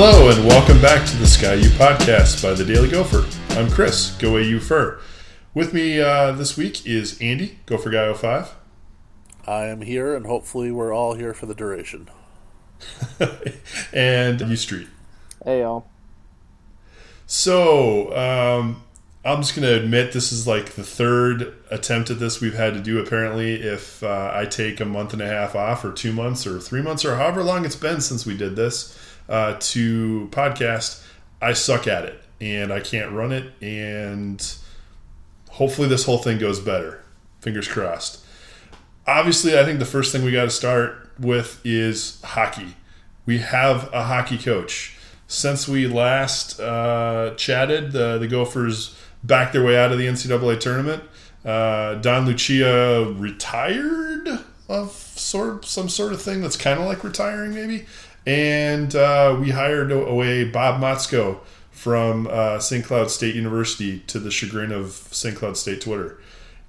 [0.00, 3.26] Hello and welcome back to the Ski-U podcast by the Daily Gopher.
[3.58, 5.00] I'm Chris, GoAUpher.
[5.54, 8.54] With me uh, this week is Andy, Gopher Guy 05.
[9.44, 12.08] I am here, and hopefully, we're all here for the duration.
[13.92, 14.86] and U Street.
[15.44, 15.88] Hey, y'all.
[17.26, 18.84] So, um,
[19.24, 22.74] I'm just going to admit this is like the third attempt at this we've had
[22.74, 23.00] to do.
[23.00, 26.60] Apparently, if uh, I take a month and a half off, or two months, or
[26.60, 28.96] three months, or however long it's been since we did this
[29.28, 31.04] uh, to podcast,
[31.40, 33.52] I suck at it and I can't run it.
[33.62, 34.44] And
[35.50, 37.02] hopefully, this whole thing goes better.
[37.40, 38.24] Fingers crossed
[39.08, 42.76] obviously, I think the first thing we got to start with is hockey.
[43.26, 44.96] We have a hockey coach.
[45.26, 50.60] Since we last uh, chatted, the, the Gophers backed their way out of the NCAA
[50.60, 51.02] tournament.
[51.44, 54.28] Uh, Don Lucia retired
[54.68, 57.86] of sort some sort of thing that's kind of like retiring, maybe.
[58.26, 62.84] And uh, we hired away Bob Motzko from uh, St.
[62.84, 65.36] Cloud State University to the chagrin of St.
[65.36, 66.20] Cloud State Twitter.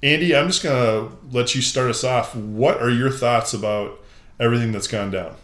[0.02, 2.36] Andy, I'm just going to let you start us off.
[2.36, 4.00] What are your thoughts about
[4.40, 5.36] everything that's gone down?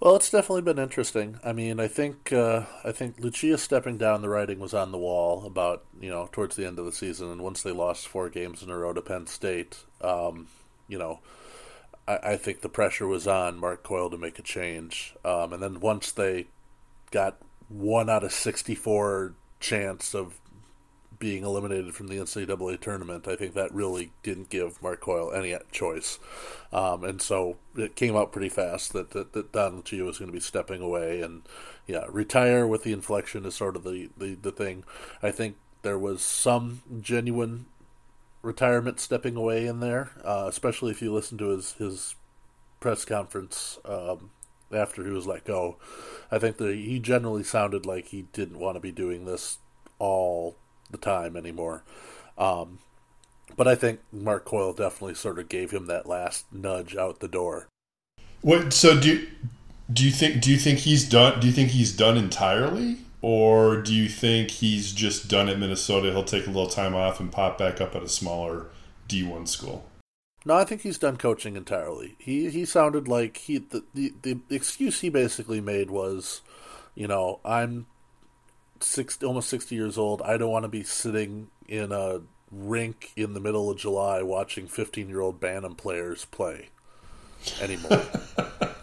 [0.00, 1.38] Well, it's definitely been interesting.
[1.44, 4.98] I mean, I think uh, I think Lucia stepping down, the writing was on the
[4.98, 8.30] wall about you know towards the end of the season, and once they lost four
[8.30, 10.46] games in a row to Penn State, um,
[10.88, 11.20] you know,
[12.10, 15.62] I, I, think the pressure was on Mark Coyle to make a change, um, and
[15.62, 16.46] then once they
[17.10, 17.36] got
[17.68, 20.40] one out of sixty-four chance of
[21.20, 25.54] being eliminated from the NCAA tournament, I think that really didn't give Mark Coyle any
[25.70, 26.18] choice.
[26.72, 30.30] Um, and so it came out pretty fast that, that, that Don Lucia was going
[30.30, 31.20] to be stepping away.
[31.20, 31.42] And
[31.86, 34.82] yeah, retire with the inflection is sort of the, the, the thing.
[35.22, 37.66] I think there was some genuine
[38.42, 42.14] retirement stepping away in there, uh, especially if you listen to his, his
[42.80, 44.30] press conference um,
[44.72, 45.76] after he was let go.
[46.30, 49.58] I think that he generally sounded like he didn't want to be doing this
[49.98, 50.56] all
[50.90, 51.84] the time anymore.
[52.38, 52.78] Um,
[53.56, 57.28] but I think Mark Coyle definitely sort of gave him that last nudge out the
[57.28, 57.68] door.
[58.42, 58.72] What?
[58.72, 59.26] So do
[59.92, 61.40] do you think do you think he's done?
[61.40, 66.10] Do you think he's done entirely, or do you think he's just done at Minnesota?
[66.10, 68.66] He'll take a little time off and pop back up at a smaller
[69.08, 69.86] D one school.
[70.44, 72.16] No, I think he's done coaching entirely.
[72.18, 76.40] He he sounded like he the, the the excuse he basically made was,
[76.94, 77.86] you know, I'm
[78.80, 80.22] six, almost 60 years old.
[80.22, 84.66] I don't want to be sitting in a rink in the middle of July watching
[84.66, 86.70] 15 year old Bantam players play
[87.60, 88.02] anymore.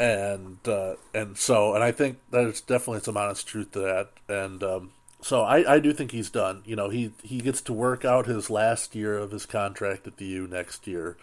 [0.00, 4.08] and uh, and so and I think there's definitely some honest truth to that.
[4.28, 4.90] And um,
[5.20, 6.62] so I, I do think he's done.
[6.64, 10.16] You know, he he gets to work out his last year of his contract at
[10.16, 11.18] the U next year.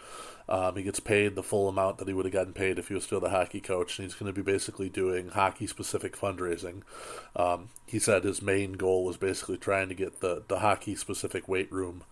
[0.48, 2.94] Um, he gets paid the full amount that he would have gotten paid if he
[2.94, 6.82] was still the hockey coach, and he's going to be basically doing hockey specific fundraising.
[7.36, 11.48] Um, he said his main goal was basically trying to get the, the hockey specific
[11.48, 12.04] weight room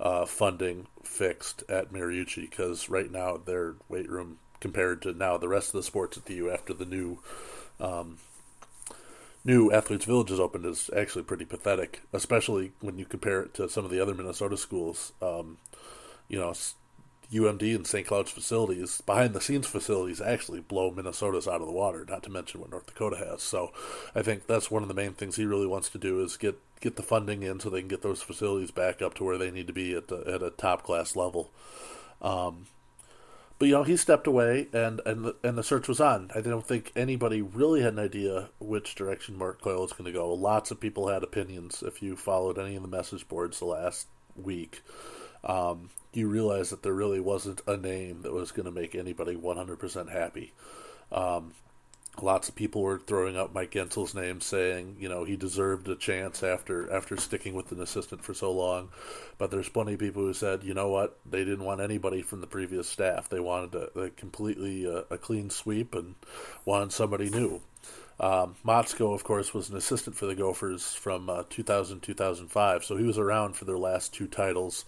[0.00, 5.48] uh, funding fixed at Mariucci because right now their weight room compared to now the
[5.48, 7.18] rest of the sports at the U after the new
[7.80, 8.18] um,
[9.44, 13.68] new athletes village is opened is actually pretty pathetic, especially when you compare it to
[13.68, 15.12] some of the other Minnesota schools.
[15.20, 15.58] Um,
[16.28, 16.54] you know,
[17.32, 18.06] UMD and St.
[18.06, 22.06] Cloud's facilities, behind the scenes facilities, actually blow Minnesota's out of the water.
[22.08, 23.42] Not to mention what North Dakota has.
[23.42, 23.72] So,
[24.14, 26.58] I think that's one of the main things he really wants to do is get
[26.80, 29.50] get the funding in so they can get those facilities back up to where they
[29.50, 31.50] need to be at the, at a top class level.
[32.20, 32.66] Um,
[33.62, 36.32] but you know he stepped away and and the, and the search was on.
[36.34, 40.10] I don't think anybody really had an idea which direction Mark Coyle was going to
[40.10, 40.34] go.
[40.34, 41.80] Lots of people had opinions.
[41.80, 44.82] If you followed any of the message boards the last week,
[45.44, 49.36] um, you realize that there really wasn't a name that was going to make anybody
[49.36, 50.52] 100% happy.
[51.12, 51.52] Um,
[52.20, 55.96] lots of people were throwing up Mike Guentzel's name, saying you know he deserved a
[55.96, 58.90] chance after after sticking with an assistant for so long.
[59.38, 62.40] But there's plenty of people who said, you know what, they didn't want anybody from
[62.40, 63.28] the previous staff.
[63.28, 66.14] They wanted a, a completely uh, a clean sweep and
[66.64, 67.62] wanted somebody new.
[68.22, 72.96] Um, Motzko, of course, was an assistant for the Gophers from uh, 2000 2005, so
[72.96, 74.84] he was around for their last two titles.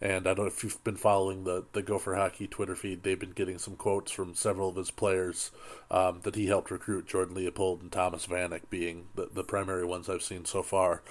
[0.00, 3.02] And I don't know if you've been following the, the Gopher Hockey Twitter feed.
[3.02, 5.50] They've been getting some quotes from several of his players
[5.90, 10.08] um, that he helped recruit, Jordan Leopold and Thomas Vanek being the, the primary ones
[10.08, 11.02] I've seen so far.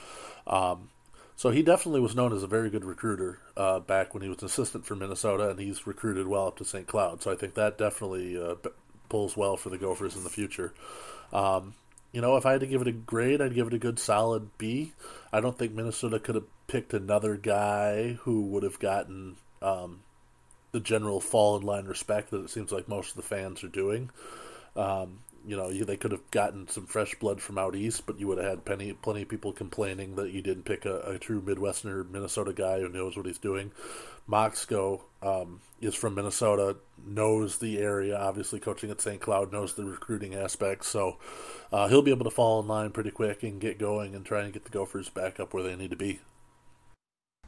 [0.48, 0.90] Um,
[1.36, 4.40] so he definitely was known as a very good recruiter uh, back when he was
[4.40, 6.88] an assistant for Minnesota, and he's recruited well up to St.
[6.88, 7.22] Cloud.
[7.22, 8.56] So I think that definitely uh,
[9.10, 10.74] pulls well for the Gophers in the future.
[11.34, 11.74] Um,
[12.12, 14.00] you know, if I had to give it a grade, I'd give it a good
[14.00, 14.94] solid B.
[15.32, 20.02] I don't think Minnesota could have picked another guy who would have gotten um,
[20.72, 23.70] the general fall in line respect that it seems like most of the fans are
[23.70, 24.10] doing.
[24.76, 28.20] Um, you know, you, they could have gotten some fresh blood from out east, but
[28.20, 31.18] you would have had plenty, plenty of people complaining that you didn't pick a, a
[31.18, 33.72] true Midwesterner Minnesota guy who knows what he's doing.
[34.30, 39.22] Motzko um, is from Minnesota, knows the area, obviously coaching at St.
[39.22, 41.18] Cloud, knows the recruiting aspects, so
[41.72, 44.42] uh, he'll be able to fall in line pretty quick and get going and try
[44.42, 46.20] and get the Gophers back up where they need to be.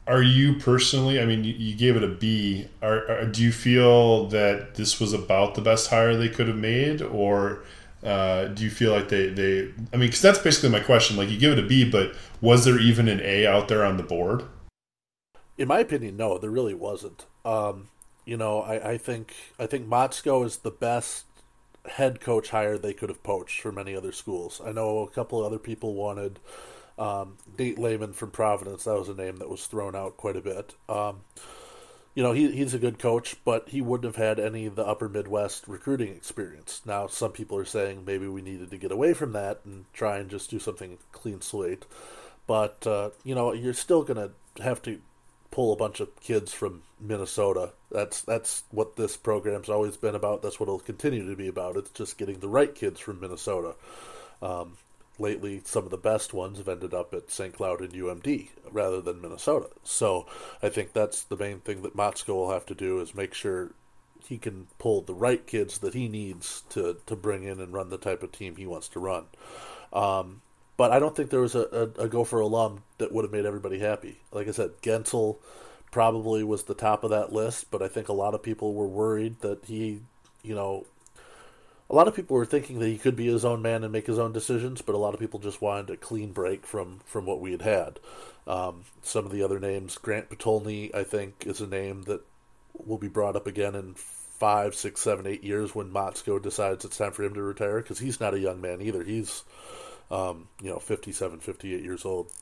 [0.06, 1.20] Are you personally?
[1.20, 2.66] I mean, you, you gave it a B.
[2.82, 6.56] Are, are, do you feel that this was about the best hire they could have
[6.56, 7.62] made, or
[8.04, 9.72] uh, do you feel like they they?
[9.92, 11.16] I mean, because that's basically my question.
[11.16, 13.96] Like, you give it a B, but was there even an A out there on
[13.96, 14.44] the board?
[15.58, 17.26] In my opinion, no, there really wasn't.
[17.44, 17.88] Um,
[18.24, 21.26] you know, I, I think I think Motzko is the best
[21.86, 24.60] head coach hire they could have poached for many other schools.
[24.64, 26.38] I know a couple other people wanted
[27.00, 30.42] um, Nate Leaman from Providence, that was a name that was thrown out quite a
[30.42, 30.74] bit.
[30.88, 31.22] Um,
[32.14, 34.86] you know, he, he's a good coach, but he wouldn't have had any of the
[34.86, 36.82] upper Midwest recruiting experience.
[36.84, 40.18] Now, some people are saying maybe we needed to get away from that and try
[40.18, 41.86] and just do something clean slate.
[42.46, 44.16] But, uh, you know, you're still going
[44.56, 45.00] to have to
[45.50, 47.72] pull a bunch of kids from Minnesota.
[47.90, 50.42] That's that's what this program's always been about.
[50.42, 51.76] That's what it'll continue to be about.
[51.76, 53.74] It's just getting the right kids from Minnesota.
[54.42, 54.76] Um,
[55.20, 57.54] lately some of the best ones have ended up at St.
[57.54, 59.68] Cloud and UMD rather than Minnesota.
[59.84, 60.26] So
[60.62, 63.72] I think that's the main thing that Motzko will have to do is make sure
[64.26, 67.90] he can pull the right kids that he needs to, to bring in and run
[67.90, 69.24] the type of team he wants to run.
[69.92, 70.40] Um,
[70.76, 73.44] but I don't think there was a, a, a Gopher alum that would have made
[73.44, 74.20] everybody happy.
[74.32, 75.36] Like I said, Guentzel
[75.90, 78.86] probably was the top of that list, but I think a lot of people were
[78.86, 80.00] worried that he,
[80.42, 80.86] you know,
[81.90, 84.06] a lot of people were thinking that he could be his own man and make
[84.06, 87.26] his own decisions, but a lot of people just wanted a clean break from from
[87.26, 87.98] what we had had.
[88.46, 92.22] Um, some of the other names, Grant Potulny, I think, is a name that
[92.72, 96.96] will be brought up again in five, six, seven, eight years when Motzko decides it's
[96.96, 99.02] time for him to retire because he's not a young man either.
[99.04, 99.44] He's,
[100.10, 102.32] um, you know, 57, 58 years old.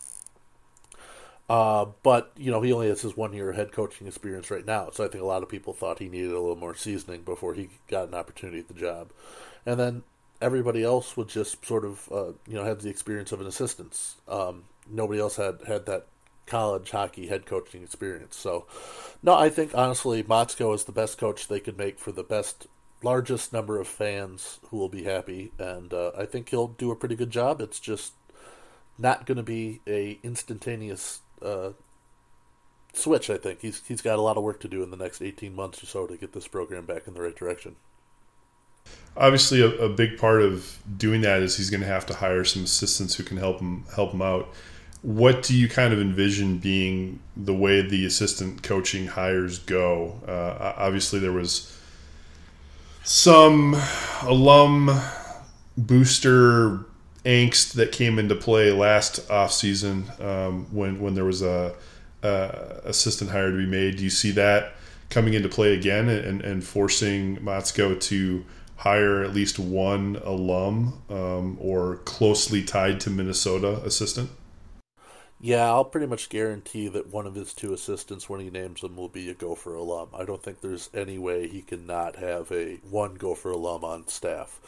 [1.49, 4.91] Uh, but you know he only has his one year head coaching experience right now,
[4.93, 7.55] so I think a lot of people thought he needed a little more seasoning before
[7.55, 9.11] he got an opportunity at the job.
[9.65, 10.03] And then
[10.43, 13.99] everybody else would just sort of uh, you know had the experience of an assistant.
[14.27, 16.07] Um, nobody else had had that
[16.47, 18.37] college hockey head coaching experience.
[18.37, 18.67] So
[19.23, 22.67] no, I think honestly Motzko is the best coach they could make for the best
[23.03, 26.97] largest number of fans who will be happy, and uh, I think he'll do a
[26.97, 27.61] pretty good job.
[27.61, 28.13] It's just
[28.99, 31.71] not going to be a instantaneous uh,
[32.93, 33.31] switch.
[33.31, 35.55] I think he's he's got a lot of work to do in the next eighteen
[35.55, 37.77] months or so to get this program back in the right direction.
[39.17, 42.45] Obviously, a, a big part of doing that is he's going to have to hire
[42.45, 44.49] some assistants who can help him help him out.
[45.03, 50.21] What do you kind of envision being the way the assistant coaching hires go?
[50.27, 51.79] Uh, obviously, there was
[53.05, 53.77] some
[54.23, 54.91] alum
[55.77, 56.81] booster
[57.29, 61.75] angst that came into play last off season um, when when there was a,
[62.23, 63.97] a, assistant hire to be made.
[63.97, 64.73] Do you see that
[65.11, 68.45] coming into play again and, and forcing Motzko to
[68.77, 74.31] hire at least one alum um, or closely tied to Minnesota assistant?
[75.41, 78.97] Yeah, I'll pretty much guarantee that one of his two assistants, when he names them,
[78.97, 80.09] will be a Gopher alum.
[80.13, 84.09] I don't think there's any way he can not have a one Gopher alum on
[84.09, 84.59] staff.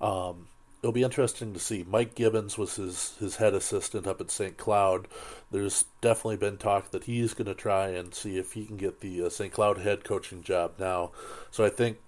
[0.00, 0.48] Um,
[0.82, 1.84] it'll be interesting to see.
[1.88, 4.56] Mike Gibbons was his, his head assistant up at St.
[4.56, 5.06] Cloud.
[5.50, 9.00] There's definitely been talk that he's going to try and see if he can get
[9.00, 9.52] the uh, St.
[9.52, 11.12] Cloud head coaching job now.
[11.52, 11.98] So I think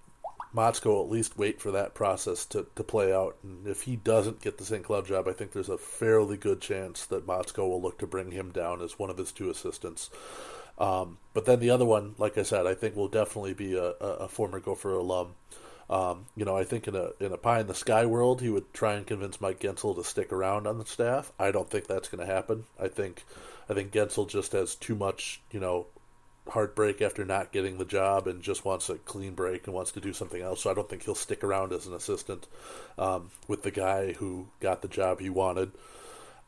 [0.53, 3.37] Motzko will at least wait for that process to, to play out.
[3.43, 4.83] And if he doesn't get the St.
[4.83, 8.31] Cloud job, I think there's a fairly good chance that Motzko will look to bring
[8.31, 10.09] him down as one of his two assistants.
[10.77, 13.93] Um, but then the other one, like I said, I think will definitely be a,
[14.01, 15.35] a, a former Gopher alum.
[15.89, 18.49] Um, you know, I think in a in a pie in the sky world, he
[18.49, 21.31] would try and convince Mike Guentzel to stick around on the staff.
[21.39, 22.65] I don't think that's going to happen.
[22.79, 23.23] I think
[23.69, 25.85] I think Guentzel just has too much, you know,
[26.49, 30.01] heartbreak after not getting the job and just wants a clean break and wants to
[30.01, 30.61] do something else.
[30.61, 32.47] So I don't think he'll stick around as an assistant
[32.97, 35.71] um, with the guy who got the job he wanted.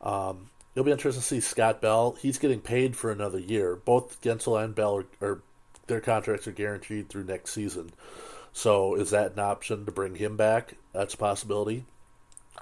[0.01, 2.15] Um, it'll be interesting to see Scott Bell.
[2.19, 3.75] He's getting paid for another year.
[3.75, 5.41] Both Guentzel and Bell are, are
[5.87, 7.91] their contracts are guaranteed through next season.
[8.57, 10.77] So is that an option to bring him back?
[10.91, 11.85] That's a possibility.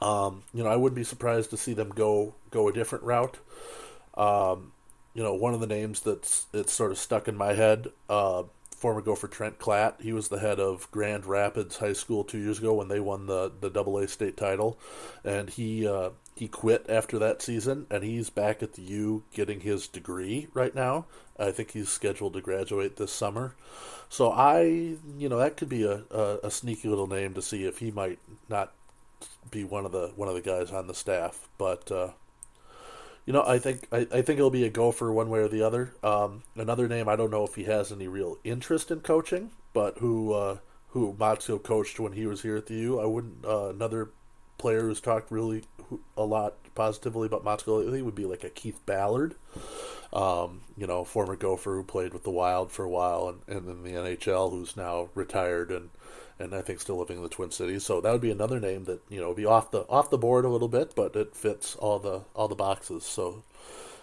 [0.02, 3.38] Um, you know, I wouldn't be surprised to see them go go a different route.
[4.18, 4.74] Um,
[5.14, 7.88] you know, one of the names that's it's sort of stuck in my head.
[8.10, 8.44] Uh,
[8.76, 12.60] former Gopher Trent Klatt, He was the head of Grand Rapids High School two years
[12.60, 14.78] ago when they won the the Double A state title,
[15.24, 19.62] and he uh, he quit after that season, and he's back at the U getting
[19.62, 21.06] his degree right now.
[21.40, 23.56] I think he's scheduled to graduate this summer.
[24.10, 24.64] So I,
[25.18, 27.90] you know, that could be a, a, a, sneaky little name to see if he
[27.90, 28.74] might not
[29.50, 31.48] be one of the one of the guys on the staff.
[31.58, 32.10] But uh,
[33.26, 35.62] you know, I think I, I think it'll be a gopher one way or the
[35.62, 35.94] other.
[36.04, 40.00] Um, another name I don't know if he has any real interest in coaching, but
[40.00, 40.58] who uh,
[40.90, 43.00] who Motzko coached when he was here at the U.
[43.00, 44.10] I wouldn't uh, another
[44.58, 45.64] player who's talked really
[46.18, 49.36] a lot positively about Motzko lately would be like a Keith Ballard.
[50.14, 53.68] Um, you know, former Gopher who played with the Wild for a while and, and
[53.70, 55.90] in the NHL, who's now retired and
[56.38, 57.86] and I think still living in the Twin Cities.
[57.86, 60.18] So that would be another name that you know would be off the off the
[60.18, 63.04] board a little bit, but it fits all the all the boxes.
[63.04, 63.44] So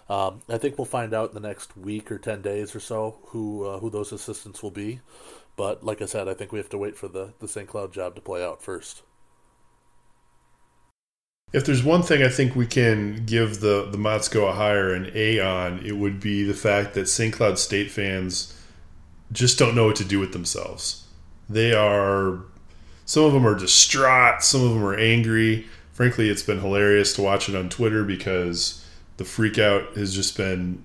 [0.09, 3.19] um, I think we'll find out in the next week or ten days or so
[3.27, 5.01] who uh, who those assistants will be.
[5.57, 7.69] But like I said, I think we have to wait for the the St.
[7.69, 9.03] Cloud job to play out first.
[11.53, 15.11] If there's one thing I think we can give the the Motzko a hire an
[15.15, 17.33] A on, it would be the fact that St.
[17.33, 18.59] Cloud State fans
[19.33, 21.07] just don't know what to do with themselves.
[21.49, 22.41] They are
[23.05, 25.67] some of them are distraught, some of them are angry.
[25.93, 28.83] Frankly, it's been hilarious to watch it on Twitter because
[29.19, 30.83] the freak out has just been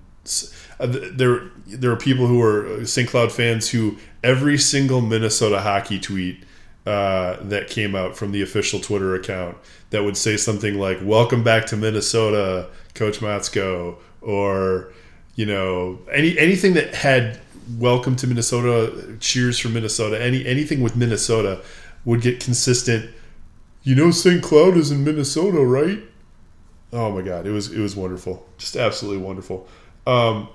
[0.80, 3.08] uh, there there are people who are St.
[3.08, 6.44] Cloud fans who every single Minnesota hockey tweet
[6.88, 9.58] uh, that came out from the official Twitter account
[9.90, 14.90] that would say something like "Welcome back to Minnesota, Coach Motzko," or
[15.34, 17.40] you know any anything that had
[17.76, 21.60] "Welcome to Minnesota," "Cheers for Minnesota," any anything with Minnesota
[22.06, 23.10] would get consistent.
[23.82, 24.42] You know, St.
[24.42, 26.00] Cloud is in Minnesota, right?
[26.90, 29.68] Oh my God, it was it was wonderful, just absolutely wonderful.
[30.06, 30.48] Um,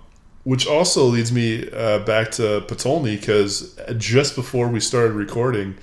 [0.45, 5.77] which also leads me uh, back to Potulny because just before we started recording,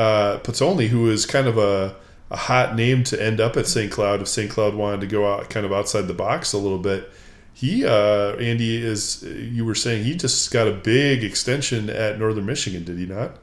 [0.00, 1.96] uh, who is kind of a,
[2.30, 3.90] a hot name to end up at St.
[3.90, 4.50] Cloud, if St.
[4.50, 7.10] Cloud wanted to go out kind of outside the box a little bit,
[7.52, 12.46] he uh, Andy is you were saying he just got a big extension at Northern
[12.46, 13.38] Michigan, did he not?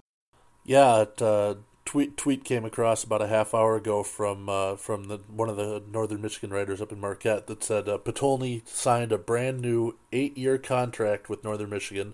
[0.66, 5.06] Yeah, it, uh, tweet tweet came across about a half hour ago from uh, from
[5.06, 9.12] the one of the Northern Michigan writers up in Marquette that said uh, Potulny signed
[9.12, 12.14] a brand new eight year contract with Northern Michigan,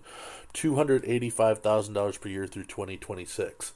[0.52, 3.72] two hundred eighty five thousand dollars per year through twenty twenty six.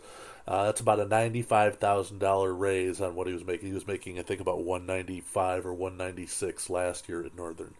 [0.49, 3.69] Uh, that's about a ninety-five thousand dollar raise on what he was making.
[3.69, 7.75] He was making, I think, about one ninety-five or one ninety-six last year at Northern.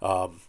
[0.00, 0.40] Um,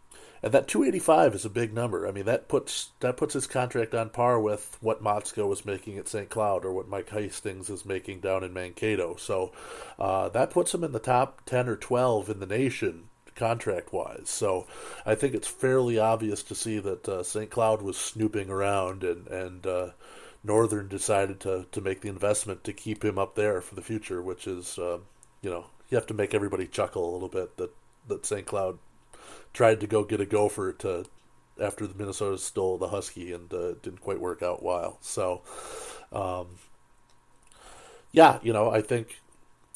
[0.43, 2.05] and that 285 is a big number.
[2.05, 5.97] I mean, that puts that puts his contract on par with what Motzko was making
[5.97, 6.29] at St.
[6.29, 9.15] Cloud or what Mike Hastings is making down in Mankato.
[9.15, 9.53] So
[9.97, 14.25] uh, that puts him in the top 10 or 12 in the nation contract wise.
[14.29, 14.67] So
[15.05, 17.49] I think it's fairly obvious to see that uh, St.
[17.49, 19.87] Cloud was snooping around and and uh,
[20.43, 24.21] Northern decided to to make the investment to keep him up there for the future,
[24.21, 24.99] which is uh,
[25.41, 27.71] you know you have to make everybody chuckle a little bit that
[28.07, 28.45] that St.
[28.45, 28.79] Cloud
[29.53, 31.05] tried to go get a gopher to
[31.61, 34.97] after the Minnesota stole the husky and uh, didn't quite work out well.
[35.01, 35.43] So,
[36.11, 36.57] um,
[38.11, 39.21] yeah, you know, I think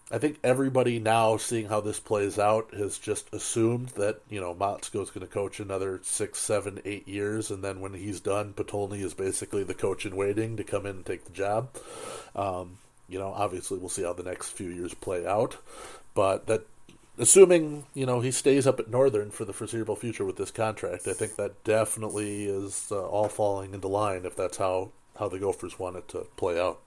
[0.10, 4.56] I think everybody now seeing how this plays out has just assumed that you know
[4.56, 9.04] Motzko's going to coach another six, seven, eight years, and then when he's done, Potulny
[9.04, 11.70] is basically the coach in waiting to come in and take the job.
[12.36, 12.78] Um,
[13.10, 15.58] you know, obviously we'll see how the next few years play out,
[16.14, 16.66] but that
[17.18, 21.06] assuming you know he stays up at Northern for the foreseeable future with this contract,
[21.08, 25.40] I think that definitely is uh, all falling into line if that's how how the
[25.40, 26.80] Gophers want it to play out.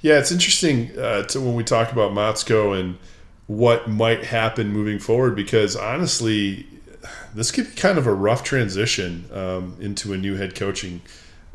[0.00, 2.98] Yeah, it's interesting uh, to when we talk about Motzko and
[3.46, 6.66] what might happen moving forward because honestly,
[7.34, 11.00] this could be kind of a rough transition um, into a new head coaching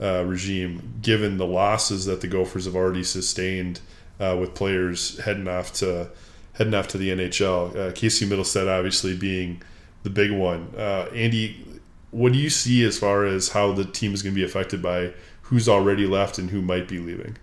[0.01, 3.79] uh, regime, given the losses that the Gophers have already sustained
[4.19, 6.09] uh, with players heading off to
[6.53, 7.75] heading off to the NHL.
[7.75, 9.61] Uh, Casey Mittelstadt obviously being
[10.03, 10.73] the big one.
[10.77, 11.65] Uh, Andy,
[12.11, 14.81] what do you see as far as how the team is going to be affected
[14.81, 15.13] by
[15.43, 17.37] who's already left and who might be leaving?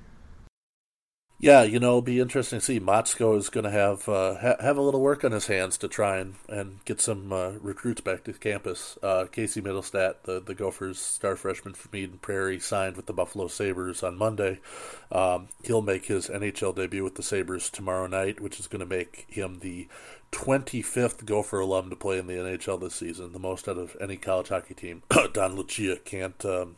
[1.42, 2.78] Yeah, you know, it'll be interesting to see.
[2.78, 5.88] Motzko is going to have uh, ha- have a little work on his hands to
[5.88, 8.96] try and, and get some uh, recruits back to campus.
[9.02, 13.48] Uh, Casey Mittelstadt, the, the Gophers star freshman from Eden Prairie, signed with the Buffalo
[13.48, 14.60] Sabres on Monday.
[15.10, 18.86] Um, he'll make his NHL debut with the Sabres tomorrow night, which is going to
[18.86, 19.88] make him the
[20.30, 24.16] 25th Gopher alum to play in the NHL this season, the most out of any
[24.16, 25.02] college hockey team.
[25.32, 26.76] Don Lucia can't um,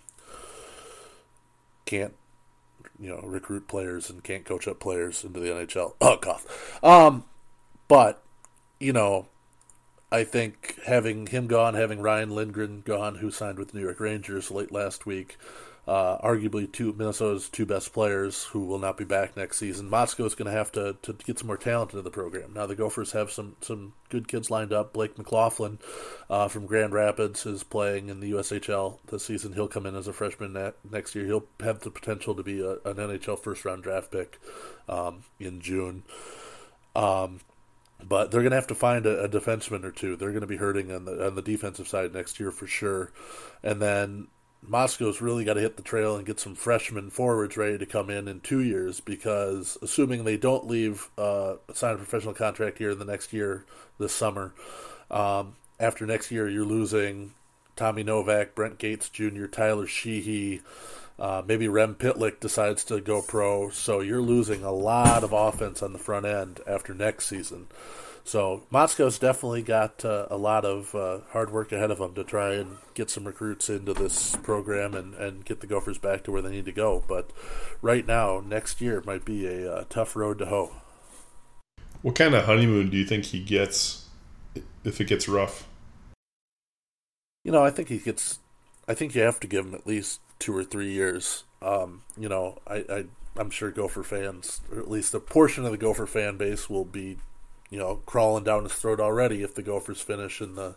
[1.85, 2.15] can't
[2.99, 5.95] you know recruit players and can't coach up players into the NHL.
[6.01, 6.83] Oh, cough.
[6.83, 7.25] Um,
[7.89, 8.23] but
[8.79, 9.27] you know,
[10.11, 14.01] I think having him gone, having Ryan Lindgren gone, who signed with the New York
[14.01, 15.37] Rangers late last week,
[15.87, 19.91] uh, arguably two Minnesota's two best players who will not be back next season.
[19.91, 22.55] Motzko is going to have to to get some more talent into the program.
[22.55, 24.95] Now the Gophers have some some good kids lined up.
[24.95, 25.79] Blake McLaughlin
[26.31, 29.53] uh, from Grand Rapids is playing in the USHL this season.
[29.53, 31.27] He'll come in as a freshman ne- next year.
[31.27, 34.41] He'll have the potential to be a, an NHL first round draft pick
[34.89, 36.05] um, in June.
[36.97, 37.41] Um,
[38.03, 40.17] but they're going to have to find a, a, defenseman or two.
[40.17, 43.13] They're going to be hurting on the on the defensive side next year for sure.
[43.63, 44.29] And then
[44.69, 48.11] Motzko's really got to hit the trail and get some freshman forwards ready to come
[48.11, 52.91] in in two years because assuming they don't leave uh, sign a professional contract here
[52.91, 53.65] in the next year
[53.99, 54.53] this summer,
[55.11, 57.33] um, after next year you're losing
[57.77, 60.63] Tommy Novak, Brent Gates Jr., Tyler Sheehy,
[61.19, 65.83] uh, maybe Rem Pitlick decides to go pro, so you're losing a lot of offense
[65.83, 67.67] on the front end after next season.
[68.27, 72.25] So Motzko's definitely got uh, a lot of uh, hard work ahead of him to
[72.25, 76.33] try and get some recruits into this program and, and get the Gophers back to
[76.33, 77.05] where they need to go.
[77.07, 77.31] But
[77.83, 80.73] right now, next year might be a uh, tough road to hoe.
[82.01, 84.09] What kind of honeymoon do you think he gets
[84.85, 85.69] if it gets rough?
[87.45, 88.39] You know, I think he gets.
[88.89, 91.45] I think you have to give him at least two or three years.
[91.61, 93.05] Um, you know, I, I
[93.37, 96.85] I'm sure Gopher fans, or at least a portion of the Gopher fan base, will
[96.85, 97.19] be
[97.75, 100.77] you know, crawling down his throat already if the Gophers finish in the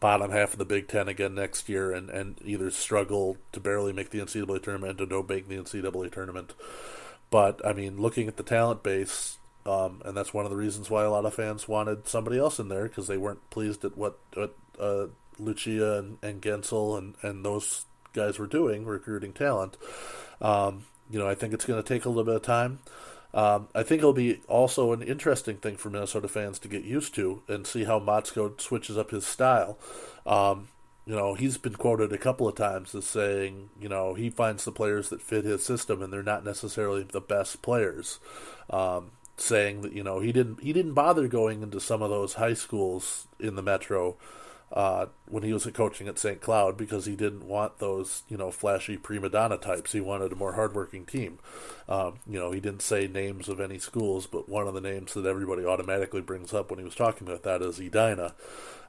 [0.00, 3.92] bottom half of the Big Ten again next year and, and either struggle to barely
[3.92, 6.54] make the NCAA tournament or don't make the NCAA tournament.
[7.28, 9.36] But, I mean, looking at the talent base,
[9.66, 12.58] um, and that's one of the reasons why a lot of fans wanted somebody else
[12.58, 15.08] in there because they weren't pleased at what, what uh,
[15.38, 17.84] Lucia and, and Guentzel and, and those
[18.14, 19.76] guys were doing, recruiting talent.
[20.40, 22.78] Um, you know, I think it's going to take a little bit of time.
[23.34, 27.14] Um, I think it'll be also an interesting thing for Minnesota fans to get used
[27.14, 29.78] to and see how Motzko switches up his style.
[30.26, 30.68] Um,
[31.06, 34.64] you know, he's been quoted a couple of times as saying, you know, he finds
[34.64, 38.20] the players that fit his system and they're not necessarily the best players.
[38.70, 42.34] Um, saying that you know he didn't he didn't bother going into some of those
[42.34, 44.16] high schools in the metro
[44.72, 46.40] uh, when he was coaching at St.
[46.40, 49.92] Cloud because he didn't want those, you know, flashy prima donna types.
[49.92, 51.38] He wanted a more hardworking team.
[51.88, 55.12] Um, you know, he didn't say names of any schools, but one of the names
[55.14, 58.34] that everybody automatically brings up when he was talking about that is Edina.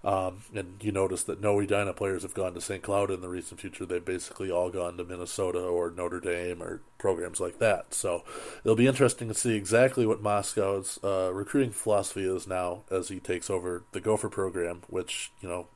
[0.04, 2.84] Um, and you notice that no Edina players have gone to St.
[2.84, 3.86] Cloud in the recent future.
[3.86, 7.94] They've basically all gone to Minnesota or Notre Dame or programs like that.
[7.94, 8.24] So
[8.66, 13.22] it'll be interesting to see exactly what Motzko's uh, recruiting philosophy is now as he
[13.22, 15.68] takes over the Gopher program, which, you know,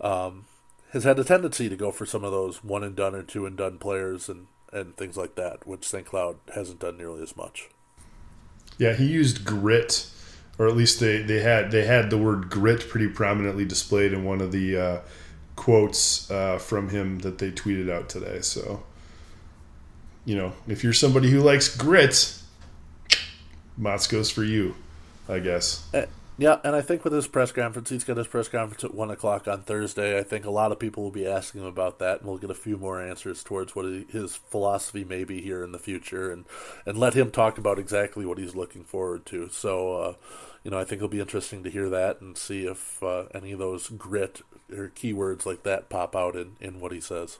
[0.00, 0.46] um,
[0.92, 3.46] has had a tendency to go for some of those one and done or two
[3.46, 6.04] and done players and, and things like that, which St.
[6.06, 7.68] Cloud hasn't done nearly as much.
[8.76, 10.06] Yeah, he used grit,
[10.58, 14.24] or at least they, they had they had the word grit pretty prominently displayed in
[14.24, 15.00] one of the uh,
[15.56, 18.40] quotes uh, from him that they tweeted out today.
[18.40, 18.82] So,
[20.24, 22.34] you know, if you're somebody who likes grit,
[23.80, 24.74] Motzko's for you,
[25.28, 25.86] I guess.
[25.94, 26.06] Uh,
[26.40, 29.10] yeah, and I think with his press conference, he's got his press conference at one
[29.10, 30.16] o'clock on Thursday.
[30.16, 32.50] I think a lot of people will be asking him about that, and we'll get
[32.50, 36.44] a few more answers towards what his philosophy may be here in the future, and
[36.86, 39.48] and let him talk about exactly what he's looking forward to.
[39.48, 40.14] So, uh,
[40.64, 43.52] you know, I think it'll be interesting to hear that and see if uh, any
[43.52, 47.38] of those grit or keywords like that pop out in in what he says.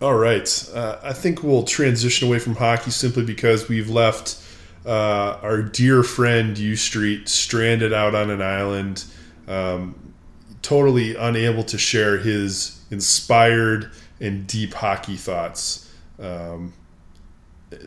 [0.00, 4.40] All right, uh, I think we'll transition away from hockey simply because we've left
[4.86, 9.04] uh, our dear friend U Street stranded out on an island,
[9.48, 10.14] um,
[10.62, 15.92] totally unable to share his inspired and deep hockey thoughts.
[16.20, 16.72] Um,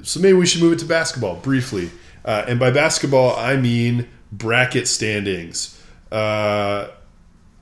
[0.03, 1.89] so maybe we should move it to basketball briefly.
[2.23, 5.81] Uh, and by basketball, I mean bracket standings.
[6.11, 6.87] Uh,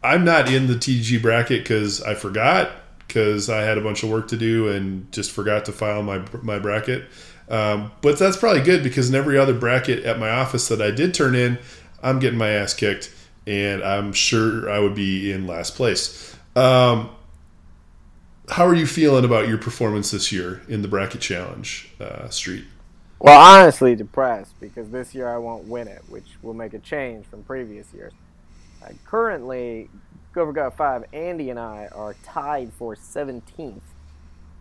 [0.04, 2.72] I'm not in the TG bracket because I forgot
[3.08, 6.22] because I had a bunch of work to do and just forgot to file my
[6.42, 7.06] my bracket.
[7.50, 10.92] Um, but that's probably good because in every other bracket at my office that I
[10.92, 11.58] did turn in,
[12.04, 13.12] I'm getting my ass kicked,
[13.48, 16.36] and I'm sure I would be in last place.
[16.56, 17.10] Um,
[18.50, 22.66] how are you feeling about your performance this year in the bracket challenge, uh, Street?
[23.20, 27.26] Well, honestly, depressed because this year I won't win it, which will make a change
[27.26, 28.14] from previous years.
[28.84, 29.90] Uh, currently,
[30.34, 33.82] Gopher Guy 5, Andy and I are tied for 17th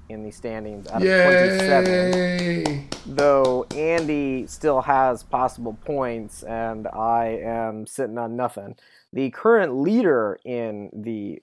[0.08, 1.54] in the standings out of Yay!
[1.58, 2.88] 27.
[3.06, 8.76] Though Andy still has possible points and I am sitting on nothing.
[9.12, 11.42] The current leader in the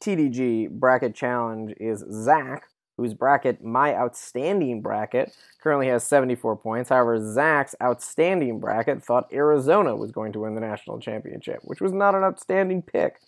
[0.00, 6.90] TDG bracket challenge is Zach, whose bracket, my outstanding bracket, currently has 74 points.
[6.90, 11.92] However, Zach's outstanding bracket thought Arizona was going to win the national championship, which was
[11.92, 13.20] not an outstanding pick.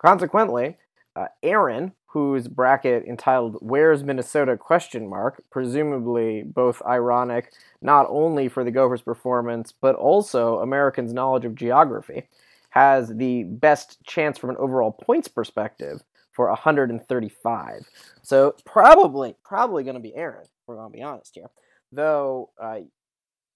[0.00, 0.76] Consequently,
[1.14, 8.64] uh, Aaron, whose bracket entitled "Where's Minnesota?" question mark, presumably both ironic not only for
[8.64, 12.28] the Gophers' performance but also Americans' knowledge of geography,
[12.70, 16.02] has the best chance from an overall points perspective
[16.36, 17.88] for 135.
[18.20, 20.44] So probably, probably going to be Aaron.
[20.66, 21.48] We're going to be honest here,
[21.90, 22.50] though.
[22.60, 22.80] Uh,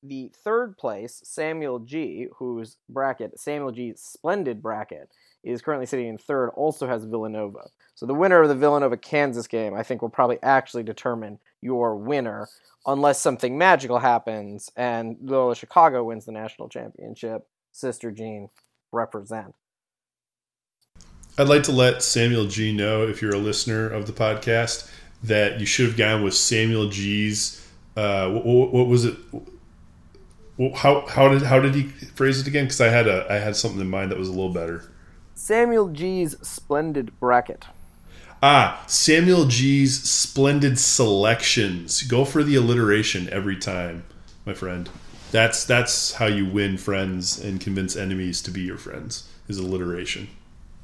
[0.03, 5.11] the third place, Samuel G, whose bracket, Samuel G's splendid bracket,
[5.45, 7.69] is currently sitting in third, also has Villanova.
[7.95, 11.97] So the winner of the Villanova Kansas game, I think, will probably actually determine your
[11.97, 12.49] winner,
[12.87, 17.47] unless something magical happens and Loyola Chicago wins the national championship.
[17.73, 18.49] Sister Jean,
[18.93, 19.55] represent.
[21.39, 24.91] I'd like to let Samuel G know, if you're a listener of the podcast,
[25.23, 27.67] that you should have gone with Samuel G's.
[27.97, 29.17] Uh, what, what was it?
[30.77, 32.65] How, how did how did he phrase it again?
[32.65, 34.91] Because I had a I had something in mind that was a little better.
[35.35, 37.67] Samuel G's splendid bracket.
[38.43, 42.03] Ah, Samuel G's splendid selections.
[42.03, 44.05] Go for the alliteration every time,
[44.45, 44.89] my friend.
[45.31, 49.29] That's that's how you win friends and convince enemies to be your friends.
[49.49, 50.29] Is alliteration.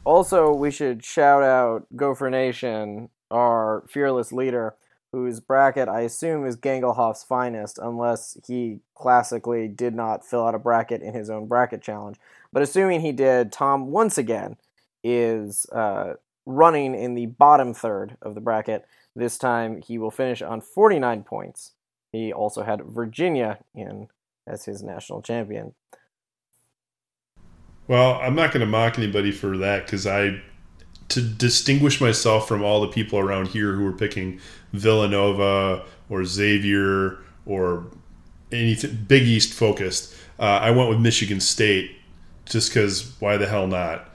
[0.07, 4.77] Also, we should shout out Gopher Nation, our fearless leader,
[5.11, 10.61] whose bracket I assume is Gangelhoff's finest, unless he classically did not fill out a
[10.61, 12.19] bracket in his own bracket challenge.
[12.53, 14.59] But assuming he did, Tom once again
[15.03, 16.13] is uh,
[16.47, 18.87] running in the bottom third of the bracket.
[19.17, 21.73] This time he will finish on 49 points.
[22.13, 24.07] He also had Virginia in
[24.47, 25.75] as his national champion.
[27.89, 30.41] Well, I'm not going to mock anybody for that because I,
[31.09, 34.41] to distinguish myself from all the people around here who are picking
[34.73, 37.87] Villanova or Xavier or
[38.51, 41.93] anything Big East focused, uh, I went with Michigan State
[42.45, 44.11] just because why the hell not?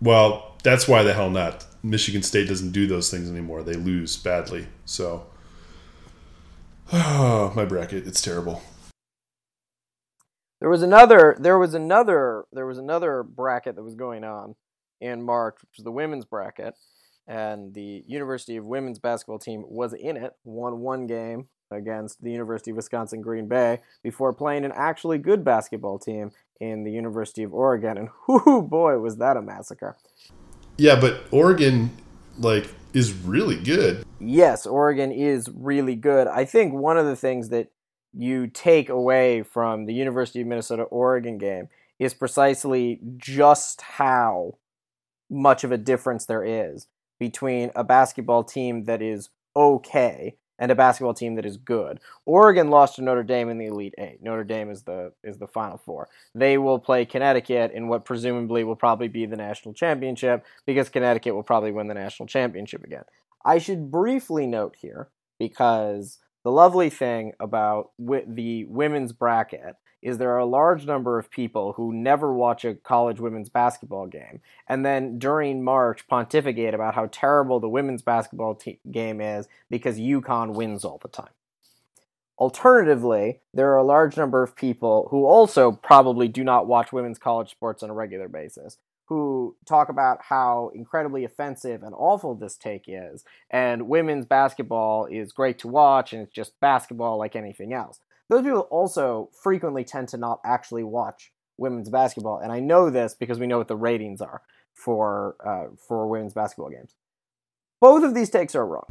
[0.00, 1.66] Well, that's why the hell not.
[1.82, 3.62] Michigan State doesn't do those things anymore.
[3.62, 4.66] They lose badly.
[4.84, 5.26] So,
[6.92, 8.62] oh, my bracket, it's terrible.
[10.60, 11.36] There was another.
[11.40, 12.44] There was another.
[12.52, 14.54] There was another bracket that was going on
[15.00, 16.74] in March, which was the women's bracket,
[17.26, 20.34] and the University of Women's basketball team was in it.
[20.44, 25.44] Won one game against the University of Wisconsin Green Bay before playing an actually good
[25.44, 29.96] basketball team in the University of Oregon, and whoo boy was that a massacre!
[30.76, 31.90] Yeah, but Oregon,
[32.38, 34.04] like, is really good.
[34.18, 36.26] Yes, Oregon is really good.
[36.26, 37.68] I think one of the things that
[38.16, 41.68] you take away from the University of Minnesota Oregon game
[41.98, 44.56] is precisely just how
[45.28, 50.74] much of a difference there is between a basketball team that is okay and a
[50.74, 52.00] basketball team that is good.
[52.26, 54.22] Oregon lost to Notre Dame in the Elite Eight.
[54.22, 56.08] Notre Dame is the is the Final Four.
[56.34, 61.34] They will play Connecticut in what presumably will probably be the national championship because Connecticut
[61.34, 63.04] will probably win the national championship again.
[63.44, 70.32] I should briefly note here because the lovely thing about the women's bracket is there
[70.32, 74.84] are a large number of people who never watch a college women's basketball game and
[74.84, 80.54] then during March pontificate about how terrible the women's basketball te- game is because UConn
[80.54, 81.28] wins all the time.
[82.38, 87.18] Alternatively, there are a large number of people who also probably do not watch women's
[87.18, 88.78] college sports on a regular basis
[89.10, 95.32] who talk about how incredibly offensive and awful this take is, and women's basketball is
[95.32, 97.98] great to watch and it's just basketball like anything else.
[98.28, 103.12] Those people also frequently tend to not actually watch women's basketball, and I know this
[103.14, 104.42] because we know what the ratings are
[104.74, 106.94] for uh, for women's basketball games.
[107.80, 108.86] Both of these takes are wrong.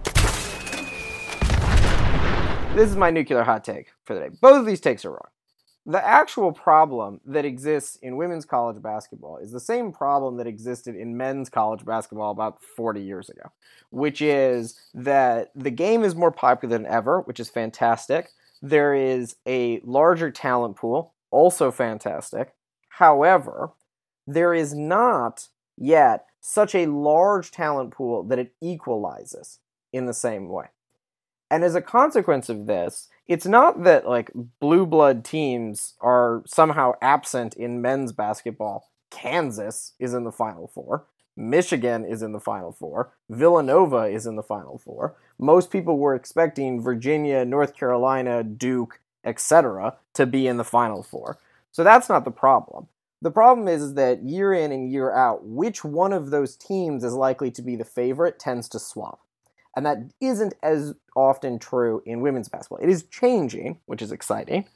[2.75, 4.29] This is my nuclear hot take for the day.
[4.41, 5.29] Both of these takes are wrong
[5.89, 10.95] the actual problem that exists in women's college basketball is the same problem that existed
[10.95, 13.51] in men's college basketball about 40 years ago,
[13.89, 18.29] which is that the game is more popular than ever, which is fantastic.
[18.61, 22.53] There is a larger talent pool, also fantastic.
[22.89, 23.71] However,
[24.27, 29.57] there is not yet such a large talent pool that it equalizes
[29.91, 30.65] in the same way.
[31.49, 36.93] And as a consequence of this, it's not that like blue blood teams are somehow
[36.99, 38.89] absent in men's basketball.
[39.11, 41.05] Kansas is in the final four.
[41.37, 43.13] Michigan is in the final four.
[43.29, 45.15] Villanova is in the final four.
[45.37, 49.95] Most people were expecting Virginia, North Carolina, Duke, etc.
[50.15, 51.37] to be in the final four.
[51.71, 52.87] So that's not the problem.
[53.21, 57.13] The problem is, that year in and year out, which one of those teams is
[57.13, 59.19] likely to be the favorite tends to swap.
[59.79, 62.83] And that isn't as often true in women's basketball.
[62.83, 64.67] It is changing, which is exciting.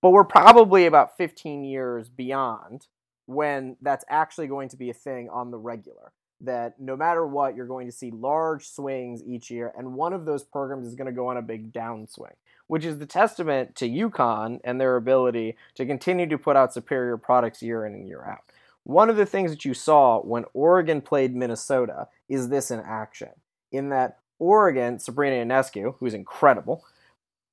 [0.00, 2.86] But we're probably about 15 years beyond
[3.24, 6.12] when that's actually going to be a thing on the regular.
[6.40, 10.24] that no matter what, you're going to see large swings each year, and one of
[10.26, 12.34] those programs is going to go on a big downswing,
[12.66, 17.16] which is the testament to UConn and their ability to continue to put out superior
[17.16, 18.42] products year in and year out.
[18.84, 23.30] One of the things that you saw when Oregon played Minnesota is this in action,
[23.76, 26.84] in that Oregon, Sabrina Ionescu, who's incredible,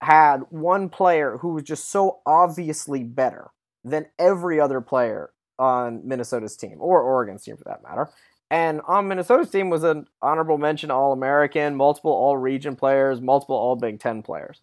[0.02, 3.52] had one player who was just so obviously better
[3.84, 8.10] than every other player on Minnesota's team, or Oregon's team for that matter.
[8.50, 13.56] And on Minnesota's team was an honorable mention All American, multiple All Region players, multiple
[13.56, 14.62] All Big Ten players.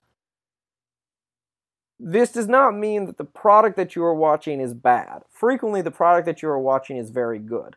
[1.98, 5.22] This does not mean that the product that you are watching is bad.
[5.30, 7.76] Frequently, the product that you are watching is very good.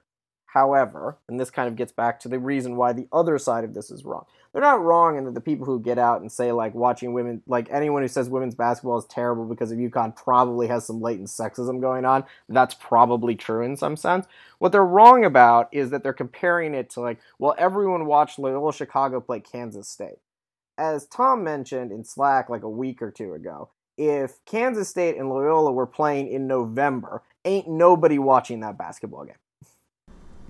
[0.54, 3.74] However, and this kind of gets back to the reason why the other side of
[3.74, 4.26] this is wrong.
[4.52, 7.42] They're not wrong in that the people who get out and say like watching women,
[7.48, 11.30] like anyone who says women's basketball is terrible because of UConn probably has some latent
[11.30, 12.24] sexism going on.
[12.50, 14.28] That's probably true in some sense.
[14.60, 18.74] What they're wrong about is that they're comparing it to like, well, everyone watched Loyola
[18.74, 20.20] Chicago play Kansas State.
[20.78, 25.30] As Tom mentioned in Slack like a week or two ago, if Kansas State and
[25.30, 29.34] Loyola were playing in November, ain't nobody watching that basketball game.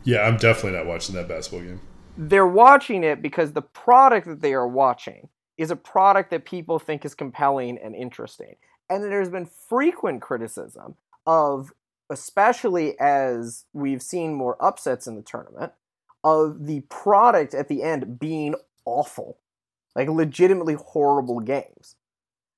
[0.03, 1.81] Yeah, I'm definitely not watching that basketball game.
[2.17, 6.79] They're watching it because the product that they are watching is a product that people
[6.79, 8.55] think is compelling and interesting.
[8.89, 11.71] And there's been frequent criticism of,
[12.09, 15.71] especially as we've seen more upsets in the tournament,
[16.23, 19.37] of the product at the end being awful,
[19.95, 21.95] like legitimately horrible games.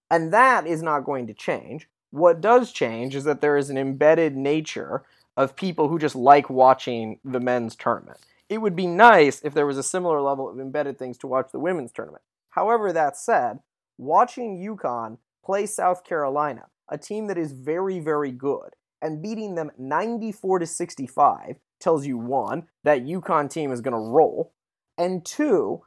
[0.09, 1.87] And that is not going to change.
[2.11, 5.03] What does change is that there is an embedded nature
[5.37, 8.19] of people who just like watching the men's tournament.
[8.47, 11.51] It would be nice if there was a similar level of embedded things to watch
[11.51, 12.23] the women's tournament.
[12.51, 13.59] However, that said,
[13.97, 19.71] watching UConn play South Carolina, a team that is very, very good, and beating them
[19.77, 24.53] 94 to 65 tells you one, that UConn team is going to roll,
[24.97, 25.83] and two,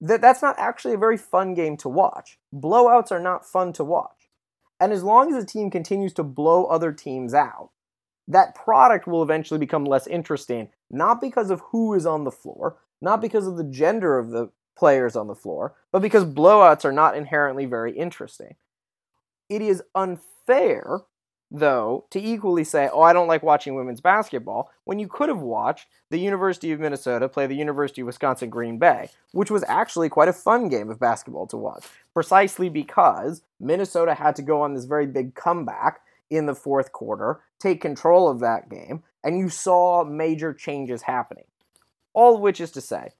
[0.00, 2.38] that that's not actually a very fun game to watch.
[2.54, 4.30] Blowouts are not fun to watch.
[4.80, 7.70] And as long as a team continues to blow other teams out,
[8.30, 12.76] that product will eventually become less interesting, not because of who is on the floor,
[13.02, 16.92] not because of the gender of the players on the floor, but because blowouts are
[16.92, 18.54] not inherently very interesting.
[19.48, 21.00] It is unfair,
[21.50, 25.40] though, to equally say, oh, I don't like watching women's basketball, when you could have
[25.40, 30.08] watched the University of Minnesota play the University of Wisconsin Green Bay, which was actually
[30.08, 34.74] quite a fun game of basketball to watch, precisely because Minnesota had to go on
[34.74, 39.48] this very big comeback in the fourth quarter, take control of that game, and you
[39.48, 41.44] saw major changes happening.
[42.14, 43.10] All of which is to say,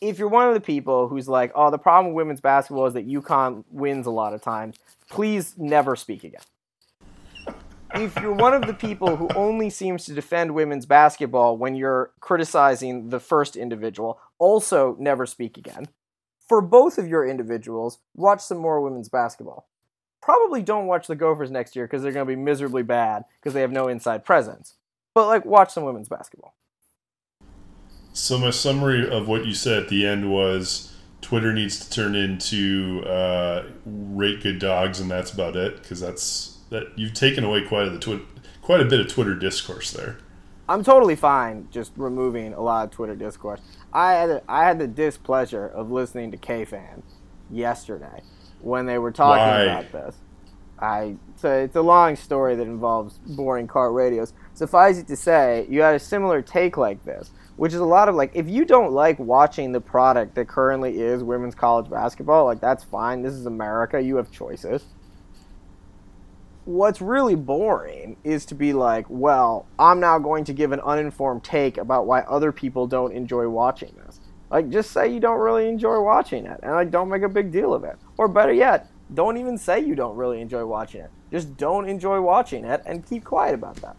[0.00, 2.94] if you're one of the people who's like, oh, the problem with women's basketball is
[2.94, 4.76] that UConn wins a lot of times,
[5.10, 6.42] please never speak again.
[7.94, 12.12] if you're one of the people who only seems to defend women's basketball when you're
[12.20, 15.88] criticizing the first individual, also never speak again.
[16.48, 19.66] For both of your individuals, watch some more women's basketball
[20.20, 23.54] probably don't watch the Gophers next year because they're going to be miserably bad because
[23.54, 24.74] they have no inside presence.
[25.14, 26.54] But like, watch some women's basketball.
[28.12, 32.14] So my summary of what you said at the end was Twitter needs to turn
[32.14, 37.62] into uh, rate good dogs, and that's about it because that's that you've taken away
[37.62, 38.20] quite a the twi-
[38.60, 40.18] quite a bit of Twitter discourse there.
[40.68, 43.60] I'm totally fine just removing a lot of Twitter discourse.
[43.92, 47.02] I had a, I had the displeasure of listening to KFAN
[47.50, 48.22] yesterday
[48.60, 49.62] when they were talking Why?
[49.62, 50.16] about this.
[50.80, 54.32] I so it's a long story that involves boring car radios.
[54.54, 58.08] Suffice it to say, you had a similar take like this, which is a lot
[58.08, 62.44] of like if you don't like watching the product that currently is women's college basketball,
[62.44, 63.22] like that's fine.
[63.22, 64.00] This is America.
[64.00, 64.84] You have choices.
[66.64, 71.42] What's really boring is to be like, well, I'm now going to give an uninformed
[71.42, 74.07] take about why other people don't enjoy watching this.
[74.50, 77.52] Like, just say you don't really enjoy watching it, and like, don't make a big
[77.52, 77.96] deal of it.
[78.16, 81.10] Or better yet, don't even say you don't really enjoy watching it.
[81.30, 83.96] Just don't enjoy watching it, and keep quiet about that.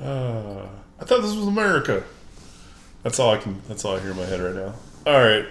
[0.00, 0.66] Uh,
[1.00, 2.04] I thought this was America.
[3.02, 3.62] That's all I can.
[3.68, 4.74] That's all I hear in my head right now.
[5.06, 5.46] All right.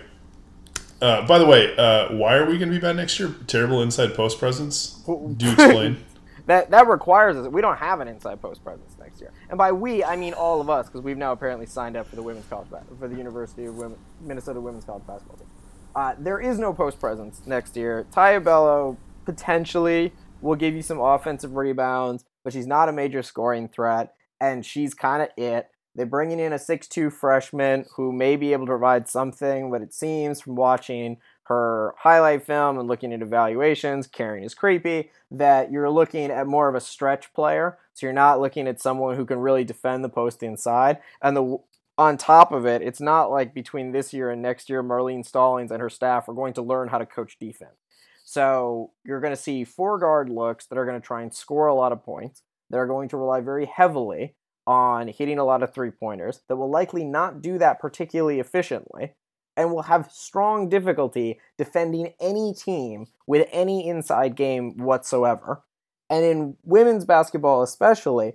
[1.01, 3.34] Uh, by the way, uh, why are we going to be bad next year?
[3.47, 5.01] Terrible inside post presence.
[5.06, 6.04] Do you explain.
[6.47, 7.47] that that requires us.
[7.47, 10.62] We don't have an inside post presence next year, and by we I mean all
[10.62, 12.67] of us because we've now apparently signed up for the women's college
[12.99, 15.47] for the University of Women, Minnesota women's college basketball team.
[15.95, 18.06] Uh, there is no post presence next year.
[18.12, 23.69] Taiye Bello potentially will give you some offensive rebounds, but she's not a major scoring
[23.69, 25.69] threat, and she's kind of it.
[25.95, 29.93] They're bringing in a six-two freshman who may be able to provide something, but it
[29.93, 35.89] seems from watching her highlight film and looking at evaluations, Karen is creepy, that you're
[35.89, 39.39] looking at more of a stretch player So you're not looking at someone who can
[39.39, 40.99] really defend the post inside.
[41.21, 41.58] And the
[41.97, 45.71] on top of it, it's not like between this year and next year, Marlene Stollings
[45.71, 47.77] and her staff are going to learn how to coach defense.
[48.25, 51.67] So you're going to see four guard looks that are going to try and score
[51.67, 52.41] a lot of points.
[52.69, 54.36] They're going to rely very heavily
[54.67, 59.13] on hitting a lot of three pointers that will likely not do that particularly efficiently
[59.55, 65.63] and will have strong difficulty defending any team with any inside game whatsoever.
[66.09, 68.33] And in women's basketball, especially,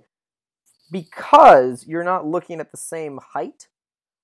[0.91, 3.67] because you're not looking at the same height,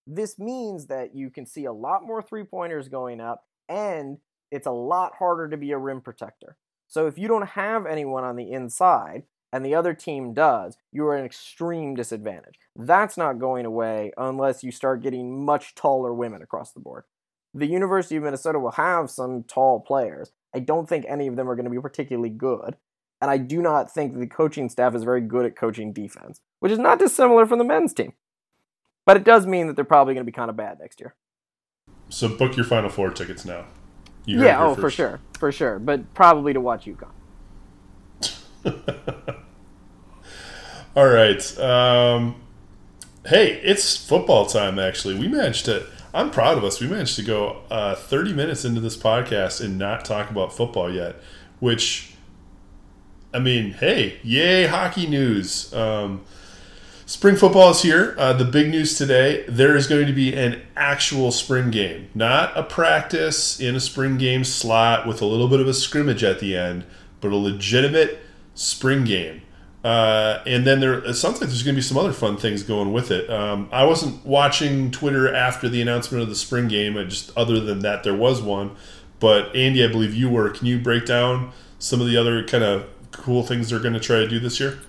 [0.05, 4.17] this means that you can see a lot more three pointers going up and
[4.51, 6.57] it's a lot harder to be a rim protector.
[6.88, 11.05] So if you don't have anyone on the inside, and the other team does, you
[11.07, 12.60] are an extreme disadvantage.
[12.75, 17.05] That's not going away unless you start getting much taller women across the board.
[17.53, 20.31] The University of Minnesota will have some tall players.
[20.53, 22.75] I don't think any of them are going to be particularly good.
[23.21, 26.71] And I do not think the coaching staff is very good at coaching defense, which
[26.71, 28.13] is not dissimilar from the men's team.
[29.06, 31.15] But it does mean that they're probably going to be kind of bad next year.
[32.10, 33.65] So book your Final Four tickets now.
[34.25, 34.82] yeah, oh, first.
[34.82, 35.19] for sure.
[35.39, 35.80] For sure.
[35.80, 37.12] But probably to watch UConn.
[40.95, 41.60] All right.
[41.60, 42.41] Um,
[43.25, 44.80] hey, it's football time.
[44.80, 45.86] Actually, we managed to.
[46.13, 46.80] I'm proud of us.
[46.82, 50.91] We managed to go uh, 30 minutes into this podcast and not talk about football
[50.91, 51.17] yet.
[51.60, 52.13] Which,
[53.38, 55.71] I mean, hey, yay, hockey news.
[55.71, 56.26] Um,
[57.06, 58.15] spring football is here.
[58.17, 62.58] Uh, the big news today: there is going to be an actual spring game, not
[62.58, 66.39] a practice in a spring game slot with a little bit of a scrimmage at
[66.39, 66.84] the end,
[67.21, 68.21] but a legitimate
[68.56, 69.43] spring game.
[69.84, 72.63] Uh, and then there it sounds like there's going to be some other fun things
[72.63, 73.30] going with it.
[73.30, 76.97] Um, I wasn't watching Twitter after the announcement of the spring game.
[76.97, 78.76] I just other than that, there was one.
[79.19, 80.50] But Andy, I believe you were.
[80.50, 83.99] Can you break down some of the other kind of cool things they're going to
[83.99, 84.80] try to do this year?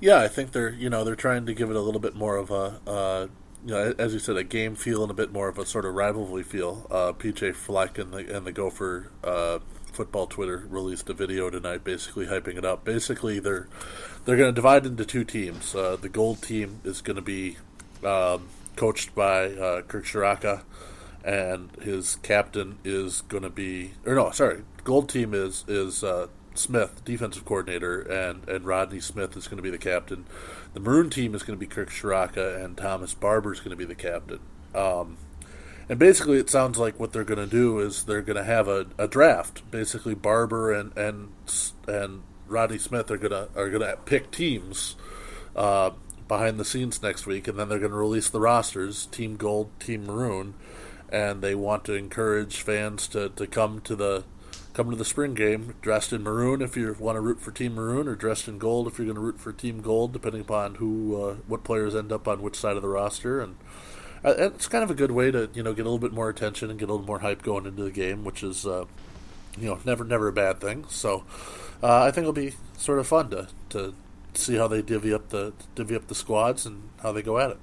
[0.00, 2.36] Yeah, I think they're you know they're trying to give it a little bit more
[2.36, 3.26] of a uh,
[3.64, 5.84] you know as you said a game feel and a bit more of a sort
[5.84, 6.86] of rivalry feel.
[6.90, 9.60] Uh, PJ Fleck and the and the Gopher uh,
[9.92, 12.84] football Twitter released a video tonight, basically hyping it up.
[12.84, 13.68] Basically, they're
[14.24, 15.74] they're going to divide into two teams.
[15.74, 17.58] Uh, the gold team is going to be
[18.04, 20.62] um, coached by uh, Kirk Ciarrocca,
[21.24, 26.26] and his captain is going to be or no, sorry, gold team is is uh,
[26.58, 30.26] Smith, defensive coordinator, and and Rodney Smith is going to be the captain.
[30.74, 33.76] The maroon team is going to be Kirk Ciarrocca, and Thomas Barber is going to
[33.76, 34.40] be the captain.
[34.74, 35.18] Um,
[35.88, 38.68] and basically, it sounds like what they're going to do is they're going to have
[38.68, 39.68] a, a draft.
[39.70, 41.32] Basically, Barber and and
[41.86, 44.96] and Rodney Smith are gonna are gonna pick teams
[45.56, 45.90] uh,
[46.28, 49.70] behind the scenes next week, and then they're going to release the rosters: Team Gold,
[49.80, 50.54] Team Maroon,
[51.10, 54.24] and they want to encourage fans to, to come to the
[54.72, 57.74] come to the spring game dressed in maroon if you want to root for Team
[57.74, 60.76] Maroon, or dressed in gold if you're going to root for Team Gold, depending upon
[60.76, 63.56] who uh, what players end up on which side of the roster and
[64.24, 66.28] uh, it's kind of a good way to you know get a little bit more
[66.28, 68.84] attention and get a little more hype going into the game, which is uh,
[69.58, 70.84] you know never never a bad thing.
[70.88, 71.24] So
[71.82, 73.94] uh, I think it'll be sort of fun to to
[74.34, 77.50] see how they divvy up the divvy up the squads and how they go at
[77.50, 77.58] it.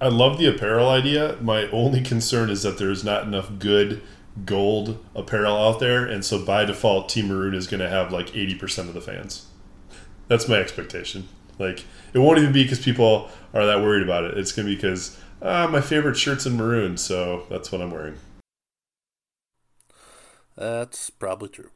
[0.00, 1.36] I love the apparel idea.
[1.42, 4.02] My only concern is that there's not enough good
[4.44, 8.28] gold apparel out there, and so by default, Team Maroon is going to have like
[8.28, 9.46] 80% of the fans.
[10.28, 11.28] That's my expectation.
[11.58, 14.38] Like, it won't even be because people are that worried about it.
[14.38, 17.90] It's going to be because uh, my favorite shirt's in maroon, so that's what I'm
[17.90, 18.16] wearing.
[20.56, 21.70] That's probably true.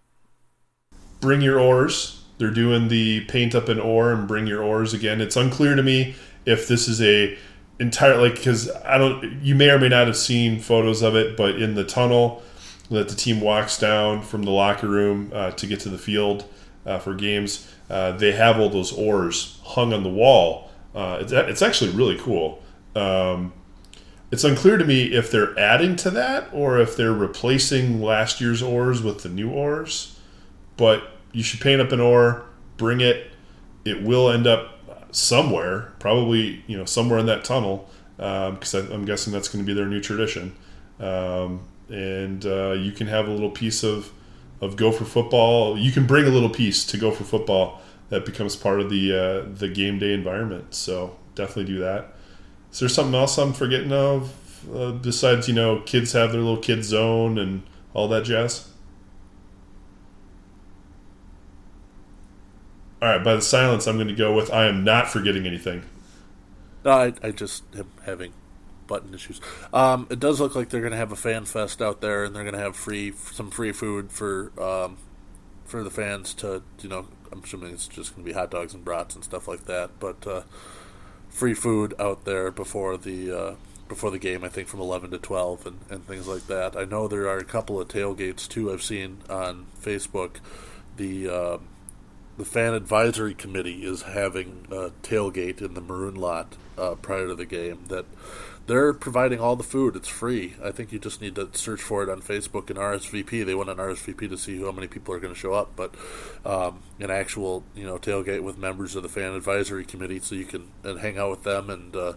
[1.21, 2.23] Bring your oars.
[2.39, 5.21] They're doing the paint up an oar and bring your oars again.
[5.21, 7.39] It's unclear to me if this is a
[7.79, 9.43] entire like because I don't.
[9.43, 12.43] You may or may not have seen photos of it, but in the tunnel
[12.91, 16.45] that the team walks down from the locker room uh, to get to the field
[16.85, 20.71] uh, for games, uh, they have all those oars hung on the wall.
[20.95, 22.63] Uh, it's it's actually really cool.
[22.95, 23.53] Um,
[24.31, 28.63] it's unclear to me if they're adding to that or if they're replacing last year's
[28.63, 30.19] oars with the new oars.
[30.77, 32.45] But you should paint up an oar,
[32.77, 33.31] bring it.
[33.85, 34.74] It will end up
[35.15, 39.67] somewhere, probably you know somewhere in that tunnel, because um, I'm guessing that's going to
[39.67, 40.55] be their new tradition.
[41.01, 44.13] Um, and uh, you can have a little piece of
[44.61, 45.79] of Gopher football.
[45.79, 49.55] You can bring a little piece to Gopher football that becomes part of the uh,
[49.55, 50.75] the game day environment.
[50.75, 52.15] So definitely do that.
[52.73, 54.33] Is there something else I'm forgetting of
[54.75, 57.63] uh, besides you know kids have their little kid zone and
[57.93, 58.69] all that jazz?
[63.05, 65.83] All right, by the silence, I'm going to go with I am not forgetting anything.
[66.87, 68.33] No, I, I just am having
[68.87, 69.43] button issues.
[69.75, 72.35] Um, it does look like they're going to have a fan fest out there, and
[72.35, 74.97] they're going to have free some free food for um,
[75.67, 78.73] for the fans to you know I'm assuming it's just going to be hot dogs
[78.73, 79.91] and brats and stuff like that.
[80.01, 80.43] But uh,
[81.29, 83.55] free food out there before the uh,
[83.87, 84.43] before the game.
[84.45, 86.75] I think from 11 to 12 and, and things like that.
[86.75, 88.73] I know there are a couple of tailgates too.
[88.73, 90.37] I've seen on Facebook.
[90.97, 91.59] The uh,
[92.37, 97.35] the fan advisory committee is having a tailgate in the maroon lot uh, prior to
[97.35, 98.07] the game that
[98.67, 99.95] they're providing all the food.
[99.95, 100.55] It's free.
[100.63, 103.45] I think you just need to search for it on Facebook and RSVP.
[103.45, 105.95] They want an RSVP to see how many people are going to show up, but
[106.47, 110.47] um, an actual you know tailgate with members of the fan advisory committee, so you
[110.47, 112.15] can and hang out with them and uh,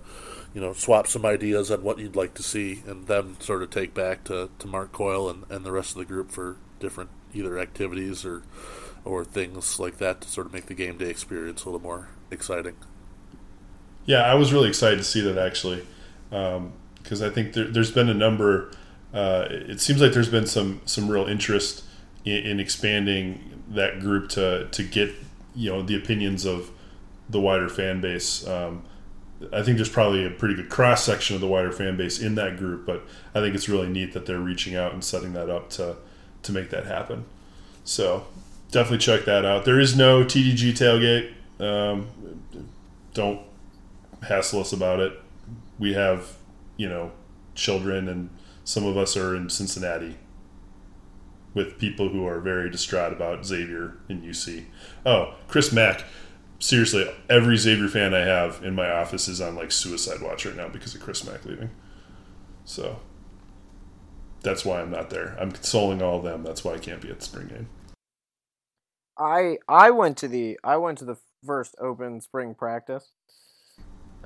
[0.53, 3.69] you know swap some ideas on what you'd like to see, and them sort of
[3.69, 7.09] take back to, to Mark Coyle and, and the rest of the group for different
[7.33, 8.43] either activities or
[9.07, 12.09] or things like that to sort of make the game day experience a little more
[12.29, 12.75] exciting.
[14.05, 15.85] Yeah, I was really excited to see that actually
[16.29, 18.71] because um, I think there, has been a number.
[19.13, 21.83] Uh, it seems like there's been some some real interest
[22.25, 25.13] in, in, expanding that group to to get
[25.55, 26.71] you know the opinions of
[27.29, 28.45] the wider fan base.
[28.47, 28.83] Um,
[29.53, 32.35] I think there's probably a pretty good cross section of the wider fan base in
[32.35, 33.03] that group, but
[33.35, 35.97] I think it's really neat that they're reaching out and setting that up to
[36.43, 37.25] to make that happen.
[37.83, 38.27] So
[38.71, 39.65] definitely check that out.
[39.65, 41.33] There is no TDG tailgate.
[41.59, 42.07] Um,
[43.13, 43.41] don't
[44.21, 45.19] hassle us about it
[45.79, 46.37] we have,
[46.75, 47.11] you know,
[47.55, 48.29] children, and
[48.63, 50.17] some of us are in Cincinnati
[51.53, 54.65] with people who are very distraught about Xavier in UC.
[55.05, 56.03] Oh, Chris Mack.
[56.59, 60.55] Seriously, every Xavier fan I have in my office is on like suicide watch right
[60.55, 61.69] now because of Chris Mack leaving.
[62.65, 62.99] So
[64.41, 65.37] that's why I'm not there.
[65.39, 66.43] I'm consoling all of them.
[66.43, 67.69] That's why I can't be at the spring game.
[69.17, 73.11] I I went to the I went to the first open spring practice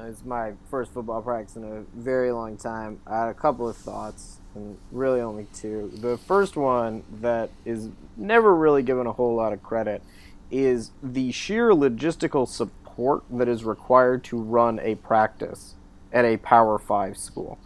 [0.07, 2.99] it's my first football practice in a very long time.
[3.05, 5.91] I had a couple of thoughts, and really only two.
[5.93, 10.01] The first one that is never really given a whole lot of credit
[10.49, 15.75] is the sheer logistical support that is required to run a practice
[16.11, 17.57] at a Power 5 school.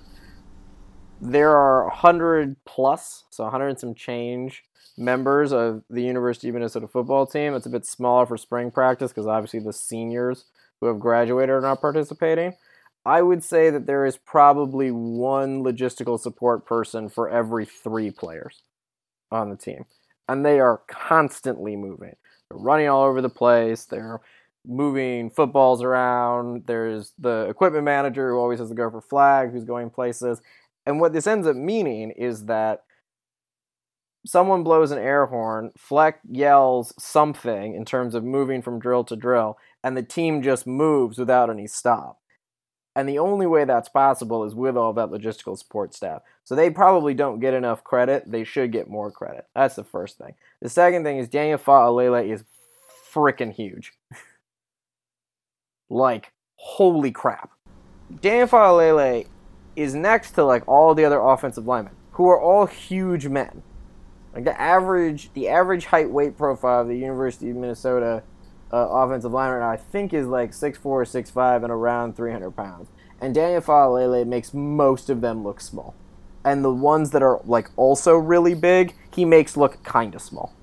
[1.20, 4.64] There are 100 plus, so 100 and some change
[4.98, 7.54] members of the University of Minnesota football team.
[7.54, 10.46] It's a bit smaller for spring practice because obviously the seniors
[10.80, 12.54] who have graduated are not participating.
[13.06, 18.64] I would say that there is probably one logistical support person for every three players
[19.32, 19.86] on the team.
[20.28, 22.16] And they are constantly moving.
[22.50, 23.86] They're running all over the place.
[23.86, 24.22] They're
[24.66, 26.64] moving footballs around.
[26.66, 30.42] There's the equipment manager who always has to go for flag, who's going places.
[30.88, 32.85] And what this ends up meaning is that
[34.26, 39.16] someone blows an air horn, Fleck yells something in terms of moving from drill to
[39.16, 42.20] drill, and the team just moves without any stop.
[42.96, 46.22] And the only way that's possible is with all that logistical support staff.
[46.46, 48.32] So they probably don't get enough credit.
[48.32, 49.48] They should get more credit.
[49.54, 50.34] That's the first thing.
[50.62, 52.46] The second thing is Daniel Faalele is
[53.14, 53.94] freaking huge.
[55.90, 57.52] like, holy crap.
[58.22, 59.28] Daniel Faalele
[59.76, 63.62] is next to like all the other offensive linemen, who are all huge men.
[64.36, 68.22] Like the average, the average height weight profile of the University of Minnesota
[68.72, 72.90] uh, offensive lineman, I think, is like 6'4", 6'5", and around 300 pounds.
[73.22, 75.96] And Daniel Faalele makes most of them look small.
[76.44, 80.54] And the ones that are like also really big, he makes look kind of small.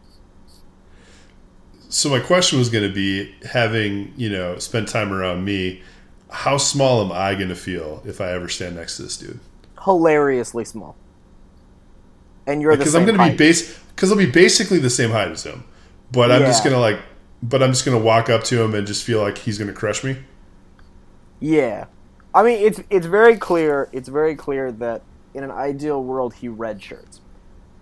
[1.88, 5.82] So my question was going to be, having you know spent time around me,
[6.30, 9.40] how small am I going to feel if I ever stand next to this dude?
[9.84, 10.96] Hilariously small.
[12.46, 13.14] And you're the same thing.
[13.14, 15.64] because I'm going to be base because I'll be basically the same height as him,
[16.10, 16.98] but I'm just going to like
[17.42, 20.04] but I'm just gonna walk up to him and just feel like he's gonna crush
[20.04, 20.18] me.
[21.40, 21.86] Yeah,
[22.32, 23.88] I mean it's it's very clear.
[23.92, 25.02] It's very clear that
[25.34, 27.20] in an ideal world he redshirts,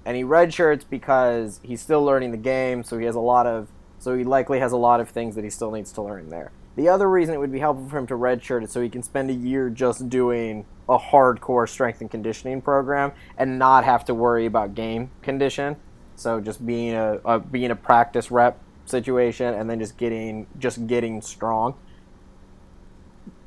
[0.04, 2.82] and he redshirts because he's still learning the game.
[2.82, 5.44] So he has a lot of so he likely has a lot of things that
[5.44, 6.52] he still needs to learn there.
[6.76, 9.02] The other reason it would be helpful for him to redshirt is so he can
[9.02, 14.14] spend a year just doing a hardcore strength and conditioning program and not have to
[14.14, 15.76] worry about game condition.
[16.16, 20.86] So just being a, a being a practice rep situation and then just getting just
[20.86, 21.74] getting strong.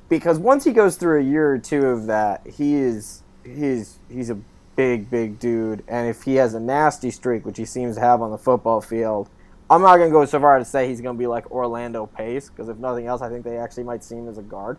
[0.09, 4.29] Because once he goes through a year or two of that, he is he's he's
[4.29, 4.39] a
[4.75, 8.21] big big dude, and if he has a nasty streak, which he seems to have
[8.21, 9.29] on the football field,
[9.69, 12.69] I'm not gonna go so far to say he's gonna be like Orlando Pace, because
[12.69, 14.77] if nothing else, I think they actually might see him as a guard.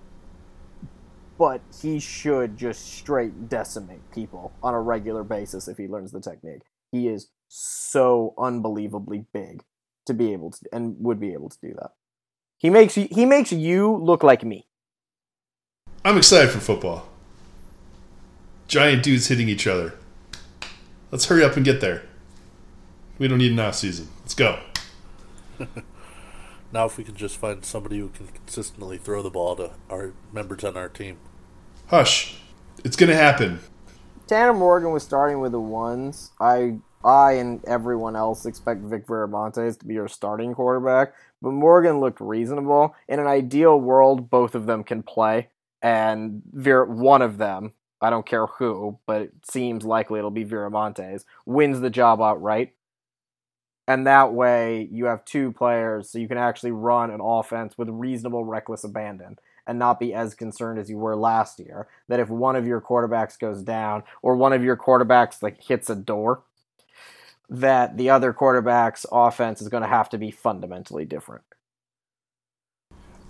[1.39, 6.21] But he should just straight decimate people on a regular basis if he learns the
[6.21, 6.63] technique.
[6.93, 9.65] He is so unbelievably big
[10.07, 11.93] to be able to and would be able to do that.
[12.59, 14.67] He makes you he makes you look like me.
[16.05, 17.09] I'm excited for football.
[18.69, 19.95] Giant dudes hitting each other.
[21.11, 22.03] Let's hurry up and get there.
[23.19, 24.09] We don't need an off season.
[24.21, 24.61] Let's go.
[26.75, 30.13] now if we can just find somebody who can consistently throw the ball to our
[30.33, 31.17] members on our team.
[31.87, 32.37] Hush,
[32.85, 33.61] it's gonna happen.
[34.27, 36.33] Tanner Morgan was starting with the ones.
[36.41, 42.01] I I and everyone else expect Vic Viramontes to be your starting quarterback, but Morgan
[42.01, 42.95] looked reasonable.
[43.09, 45.49] In an ideal world, both of them can play,
[45.83, 50.47] and Vir- one of them, I don't care who, but it seems likely it'll be
[50.47, 52.73] Viramontes, wins the job outright.
[53.87, 57.89] And that way, you have two players, so you can actually run an offense with
[57.91, 62.29] reasonable reckless abandon and not be as concerned as you were last year that if
[62.29, 66.43] one of your quarterbacks goes down or one of your quarterbacks like hits a door
[67.49, 71.45] that the other quarterback's offense is going to have to be fundamentally different.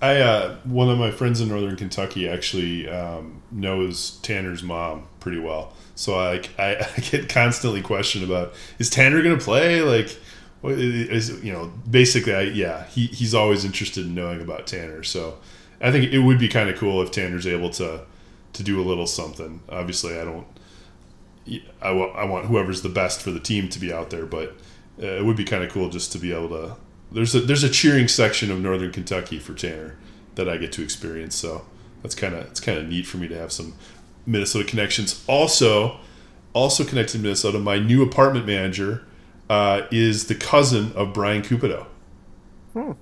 [0.01, 5.39] I uh, one of my friends in Northern Kentucky actually um, knows Tanner's mom pretty
[5.39, 9.81] well, so I, I, I get constantly questioned about is Tanner going to play?
[9.81, 10.17] Like,
[10.73, 11.73] is you know?
[11.89, 15.03] Basically, I, yeah, he, he's always interested in knowing about Tanner.
[15.03, 15.39] So
[15.81, 18.03] I think it would be kind of cool if Tanner's able to
[18.55, 19.61] to do a little something.
[19.69, 20.47] Obviously, I don't.
[21.83, 24.57] I want, I want whoever's the best for the team to be out there, but
[25.03, 26.77] uh, it would be kind of cool just to be able to.
[27.13, 29.97] There's a there's a cheering section of Northern Kentucky for Tanner
[30.37, 31.67] that I get to experience, so
[32.03, 33.75] that's kind of it's kind of neat for me to have some
[34.25, 35.23] Minnesota connections.
[35.27, 35.99] Also,
[36.55, 39.05] also connected to Minnesota, my new apartment manager
[39.51, 41.87] uh, is the cousin of Bryan Cupito.
[42.73, 42.93] Hmm.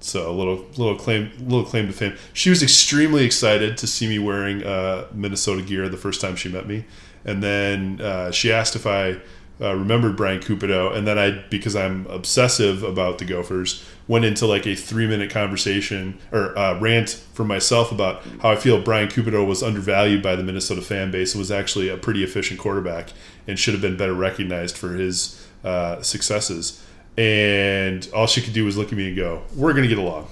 [0.00, 2.16] So a little little claim little claim to fame.
[2.32, 6.48] She was extremely excited to see me wearing uh, Minnesota gear the first time she
[6.48, 6.84] met me,
[7.24, 9.16] and then uh, she asked if I
[9.60, 14.46] uh, remembered Bryan Cupito, and then I because I'm obsessive about the Gophers went into
[14.46, 19.08] like a three minute conversation or uh, rant for myself about how I feel Bryan
[19.08, 21.34] Cupito was undervalued by the Minnesota fan base.
[21.34, 23.10] And was actually a pretty efficient quarterback
[23.46, 26.82] and should have been better recognized for his uh, successes
[27.18, 29.98] and all she could do was look at me and go, "We're going to get
[29.98, 30.28] along."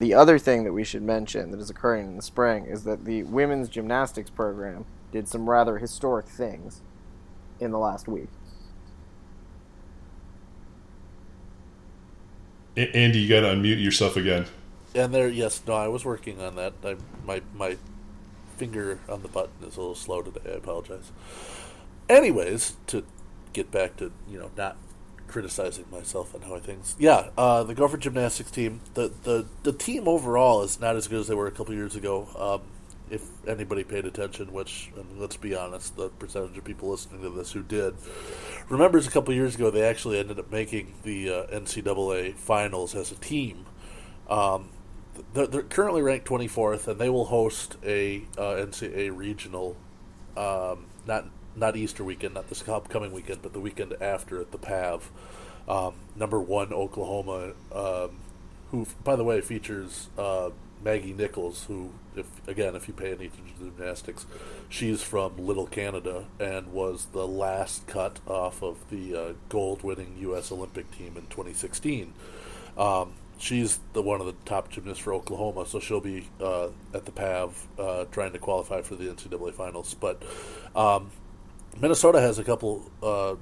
[0.00, 3.04] The other thing that we should mention that is occurring in the spring is that
[3.04, 6.82] the women's gymnastics program did some rather historic things
[7.60, 8.28] in the last week.
[12.76, 14.46] Andy, you got to unmute yourself again.
[14.96, 16.74] And there, yes, no, I was working on that.
[16.84, 17.76] I, my my
[18.56, 20.52] finger on the button is a little slow today.
[20.52, 21.10] I apologize.
[22.08, 23.04] Anyways, to
[23.52, 24.76] get back to you know not
[25.26, 26.80] criticizing myself and how I think.
[26.98, 28.80] Yeah, uh, the Gopher gymnastics team.
[28.94, 31.96] The, the the team overall is not as good as they were a couple years
[31.96, 32.28] ago.
[32.38, 32.70] Um,
[33.10, 37.52] if anybody paid attention, which let's be honest, the percentage of people listening to this
[37.52, 37.94] who did
[38.68, 43.12] remembers a couple years ago they actually ended up making the uh, NCAA finals as
[43.12, 43.66] a team.
[44.28, 44.70] Um,
[45.32, 49.76] they're, they're, currently ranked 24th, and they will host a uh, NCAA regional,
[50.36, 51.26] um, not
[51.56, 55.10] not Easter weekend, not this upcoming weekend, but the weekend after at the PAV.
[55.68, 58.18] Um, number one, Oklahoma, um,
[58.70, 60.50] who, by the way, features uh,
[60.84, 64.26] Maggie Nichols, who, if again, if you pay any attention to gymnastics,
[64.68, 70.52] she's from Little Canada and was the last cut off of the uh, gold-winning U.S.
[70.52, 72.12] Olympic team in 2016.
[72.76, 77.06] Um, she's the one of the top gymnasts for Oklahoma, so she'll be uh, at
[77.06, 79.94] the PAV uh, trying to qualify for the NCAA finals.
[79.94, 80.22] But
[80.76, 81.10] um,
[81.80, 83.34] Minnesota has a couple uh,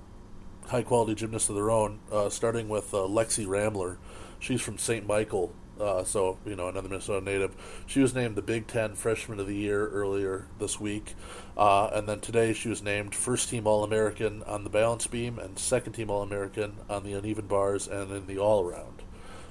[0.69, 3.99] high quality gymnasts of their own, uh, starting with uh, Lexy Ramler.
[4.39, 5.07] She's from St.
[5.07, 7.55] Michael, uh, so you know another Minnesota native.
[7.87, 11.15] She was named the Big Ten Freshman of the Year earlier this week,
[11.59, 15.39] uh, and then today she was named First Team All American on the balance beam
[15.39, 19.03] and Second Team All American on the uneven bars and in the all around.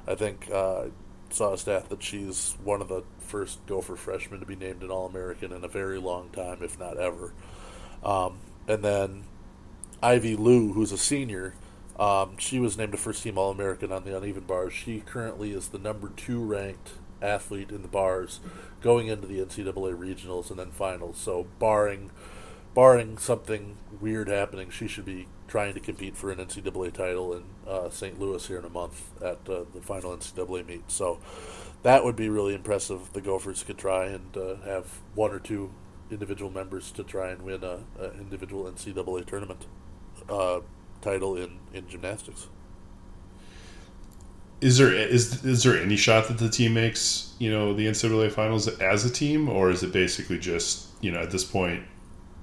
[0.08, 0.86] I think uh,
[1.30, 4.90] saw a stat that she's one of the first Gopher freshmen to be named an
[4.90, 7.32] All American in a very long time, if not ever.
[8.04, 8.40] Um,
[8.72, 9.24] and then
[10.02, 11.56] Ivy Lu, who's a senior,
[12.00, 14.72] um, she was named a first team All American on the uneven bars.
[14.72, 16.92] She currently is the number two ranked
[17.22, 18.40] athlete in the bars
[18.82, 21.18] going into the NCAA regionals and then finals.
[21.18, 22.12] So barring
[22.74, 27.44] barring something weird happening, she should be trying to compete for an NCAA title in
[27.68, 28.18] uh, St.
[28.18, 30.90] Louis here in a month at uh, the final NCAA meet.
[30.90, 31.20] So
[31.84, 33.12] that would be really impressive.
[33.12, 35.72] The Gophers could try and uh, have one or two
[36.12, 39.66] individual members to try and win a, a individual NCAA tournament
[40.30, 40.62] uh,
[41.02, 42.48] title in, in gymnastics.
[44.62, 48.32] Is there is is there any shot that the team makes you know the NCAA
[48.32, 51.84] finals as a team, or is it basically just you know at this point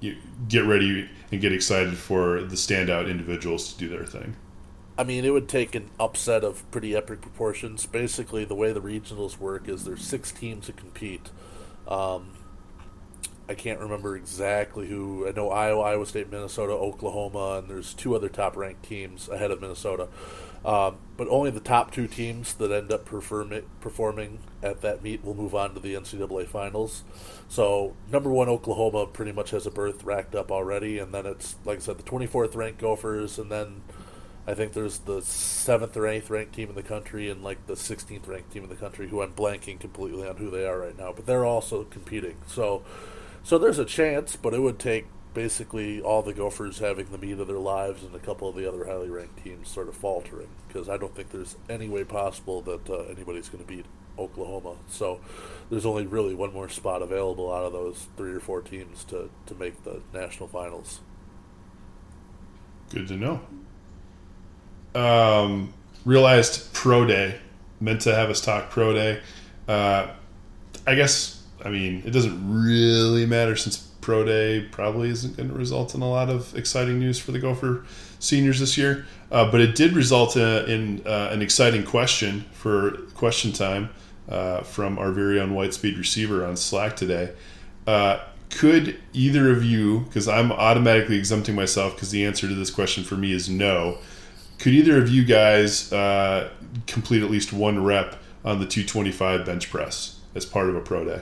[0.01, 0.17] you
[0.49, 4.35] get ready and get excited for the standout individuals to do their thing?
[4.99, 7.87] I mean, it would take an upset of pretty epic proportions.
[7.87, 11.31] Basically, the way the regionals work is there's six teams that compete.
[11.87, 12.33] Um,
[13.49, 15.27] I can't remember exactly who.
[15.27, 19.51] I know Iowa, Iowa State, Minnesota, Oklahoma, and there's two other top ranked teams ahead
[19.51, 20.09] of Minnesota.
[20.65, 25.25] Um, but only the top two teams that end up perform- performing at that meet
[25.25, 27.05] will move on to the NCAA finals.
[27.49, 31.57] So number one Oklahoma pretty much has a berth racked up already, and then it's
[31.65, 33.83] like I said, the 24th ranked Gophers, and then
[34.49, 37.75] I think there's the seventh or eighth ranked team in the country and like the
[37.75, 40.99] 16th ranked team in the country who I'm blanking completely on who they are right
[40.99, 42.37] now, but they're also competing.
[42.47, 42.83] So,
[43.49, 47.39] so there's a chance, but it would take basically all the Gophers having the meat
[47.39, 50.49] of their lives and a couple of the other highly ranked teams sort of faltering
[50.67, 53.87] because I don't think there's any way possible that uh, anybody's going to beat
[54.19, 54.75] Oklahoma.
[54.91, 55.21] So
[55.71, 59.31] there's only really one more spot available out of those three or four teams to,
[59.47, 61.01] to make the national finals.
[62.91, 63.41] Good to know.
[64.95, 65.73] Um,
[66.05, 67.41] realized pro day
[67.81, 69.23] meant to have us talk pro day.
[69.67, 70.09] Uh,
[70.87, 75.55] I guess I mean it doesn't really matter since pro day probably isn't going to
[75.55, 77.85] result in a lot of exciting news for the Gopher
[78.19, 79.05] seniors this year.
[79.31, 83.91] Uh, but it did result in, in uh, an exciting question for question time
[84.29, 87.33] uh, from our very own White Speed receiver on Slack today.
[87.87, 92.71] Uh, could either of you, because I'm automatically exempting myself because the answer to this
[92.71, 93.99] question for me is no,
[94.59, 96.51] could either of you guys uh,
[96.87, 101.05] complete at least one rep on the 225 bench press as part of a pro
[101.05, 101.21] day?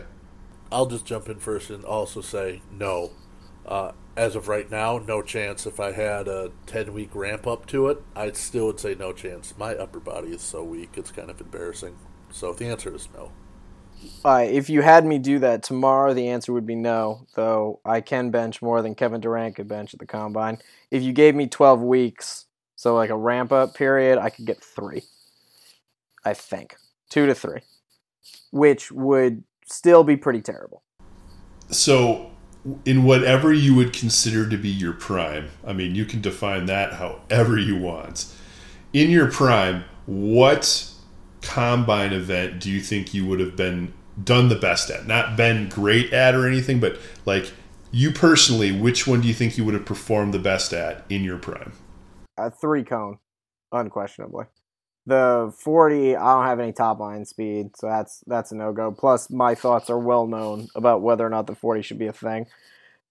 [0.70, 3.10] I'll just jump in first and also say no.
[3.64, 5.66] Uh, as of right now, no chance.
[5.66, 9.12] If I had a 10 week ramp up to it, I still would say no
[9.12, 9.54] chance.
[9.58, 11.96] My upper body is so weak, it's kind of embarrassing.
[12.30, 13.32] So the answer is no.
[14.24, 18.30] If you had me do that tomorrow, the answer would be no, though I can
[18.30, 20.58] bench more than Kevin Durant could bench at the combine.
[20.90, 22.46] If you gave me 12 weeks,
[22.76, 25.02] so like a ramp up period, I could get three.
[26.24, 26.76] I think.
[27.08, 27.60] Two to three.
[28.50, 30.82] Which would still be pretty terrible.
[31.70, 32.30] So,
[32.84, 36.94] in whatever you would consider to be your prime, I mean, you can define that
[36.94, 38.26] however you want.
[38.92, 40.90] In your prime, what
[41.42, 43.92] combine event do you think you would have been
[44.22, 45.06] done the best at?
[45.06, 47.52] Not been great at or anything, but like
[47.90, 51.22] you personally, which one do you think you would have performed the best at in
[51.22, 51.72] your prime?
[52.36, 53.18] A three cone,
[53.72, 54.46] unquestionably.
[55.06, 58.90] The 40, I don't have any top line speed, so that's that's a no go.
[58.90, 62.12] Plus, my thoughts are well known about whether or not the 40 should be a
[62.12, 62.46] thing.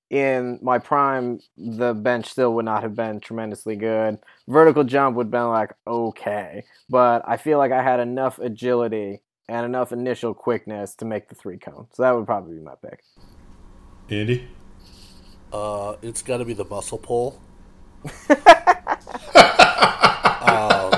[0.09, 4.19] In my prime, the bench still would not have been tremendously good.
[4.47, 9.21] Vertical jump would have been like okay, but I feel like I had enough agility
[9.47, 11.87] and enough initial quickness to make the three cone.
[11.93, 13.03] So that would probably be my pick.
[14.09, 14.47] Andy?
[15.51, 17.41] Uh, it's got to be the muscle pull.
[20.43, 20.94] um,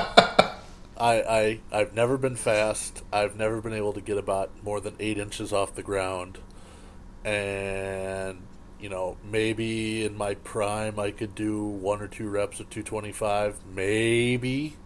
[0.98, 3.02] I, I I've never been fast.
[3.12, 6.38] I've never been able to get about more than eight inches off the ground,
[7.24, 8.42] and
[8.80, 12.82] you know maybe in my prime I could do one or two reps of two
[12.82, 14.76] twenty five, maybe,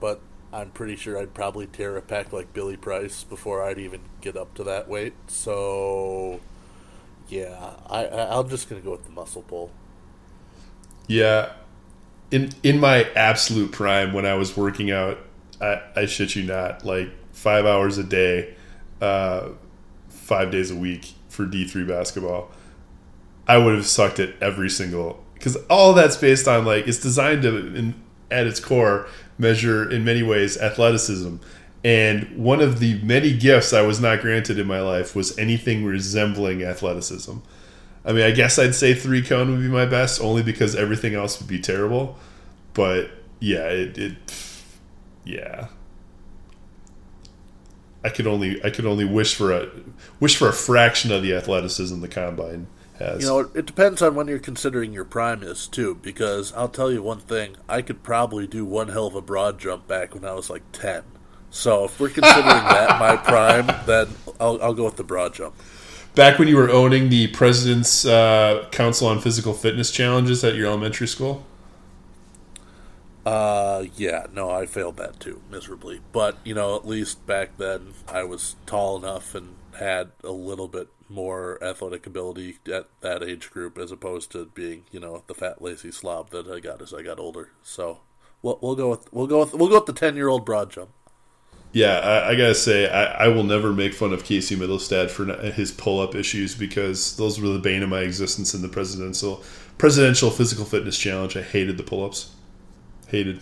[0.00, 0.20] but
[0.52, 4.36] I'm pretty sure I'd probably tear a pack like Billy Price before I'd even get
[4.36, 5.14] up to that weight.
[5.28, 6.40] So
[7.28, 9.70] yeah, I, I'm just gonna go with the muscle pull.
[11.06, 11.52] Yeah,
[12.30, 15.18] in in my absolute prime when I was working out
[15.60, 18.54] I, I shit you not, like five hours a day,
[19.00, 19.50] uh,
[20.08, 22.50] five days a week for D3 basketball,
[23.46, 27.42] I would have sucked at every single because all that's based on like it's designed
[27.42, 27.94] to, in,
[28.30, 29.06] at its core,
[29.38, 31.36] measure in many ways athleticism.
[31.84, 35.84] And one of the many gifts I was not granted in my life was anything
[35.84, 37.36] resembling athleticism.
[38.04, 41.14] I mean, I guess I'd say three cone would be my best, only because everything
[41.14, 42.18] else would be terrible.
[42.74, 44.16] But yeah, it, it
[45.24, 45.68] yeah.
[48.04, 49.68] I could only I could only wish for a
[50.20, 53.22] wish for a fraction of the athleticism the combine has.
[53.22, 55.96] You know, it depends on when you're considering your prime is too.
[55.96, 59.58] Because I'll tell you one thing: I could probably do one hell of a broad
[59.58, 61.02] jump back when I was like ten.
[61.50, 64.08] So if we're considering that my prime, then
[64.38, 65.54] I'll, I'll go with the broad jump.
[66.14, 70.66] Back when you were owning the President's uh, Council on Physical Fitness challenges at your
[70.66, 71.44] elementary school.
[73.26, 76.00] Uh, yeah, no, I failed that too miserably.
[76.12, 80.68] But you know, at least back then I was tall enough and had a little
[80.68, 85.34] bit more athletic ability at that age group, as opposed to being, you know, the
[85.34, 87.50] fat lazy slob that I got as I got older.
[87.62, 88.00] So
[88.42, 90.70] we'll, we'll go with we'll go with we'll go with the ten year old broad
[90.70, 90.90] jump.
[91.72, 95.26] Yeah, I, I gotta say, I, I, will never make fun of Casey Mittelstadt for
[95.52, 99.42] his pull up issues because those were the bane of my existence in the presidential
[99.76, 101.36] presidential physical fitness challenge.
[101.36, 102.34] I hated the pull ups.
[103.08, 103.40] Hated.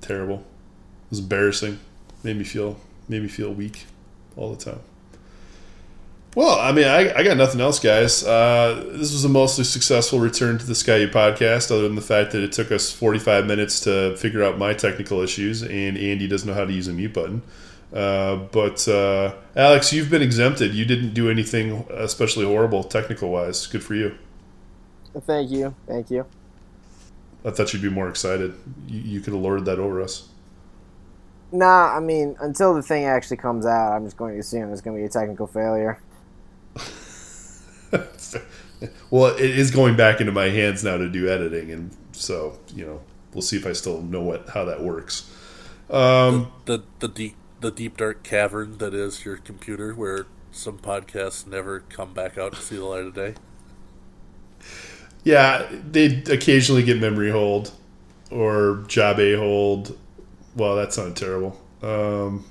[0.00, 0.36] Terrible.
[0.36, 1.78] It was embarrassing.
[2.22, 2.78] Made me feel
[3.08, 3.84] made me feel weak
[4.36, 4.80] all the time.
[6.34, 8.24] Well, I mean, I, I got nothing else, guys.
[8.24, 12.32] Uh, this was a mostly successful return to the Sky podcast, other than the fact
[12.32, 16.48] that it took us 45 minutes to figure out my technical issues, and Andy doesn't
[16.48, 17.42] know how to use a mute button.
[17.92, 20.74] Uh, but uh, Alex, you've been exempted.
[20.74, 23.68] You didn't do anything especially horrible technical wise.
[23.68, 24.16] Good for you.
[25.26, 25.72] Thank you.
[25.86, 26.26] Thank you.
[27.44, 28.54] I thought you'd be more excited.
[28.86, 30.28] You, you could have lorded that over us.
[31.52, 34.80] Nah, I mean, until the thing actually comes out, I'm just going to assume it's
[34.80, 36.00] going to be a technical failure.
[39.10, 42.84] well, it is going back into my hands now to do editing, and so you
[42.84, 43.00] know,
[43.32, 45.30] we'll see if I still know what how that works.
[45.90, 50.78] Um, the, the the deep the deep dark cavern that is your computer, where some
[50.78, 53.34] podcasts never come back out to see the light of day.
[55.24, 57.72] Yeah, they occasionally get memory hold
[58.30, 59.98] or job a hold.
[60.54, 61.60] Well, that sounded terrible.
[61.82, 62.44] Um,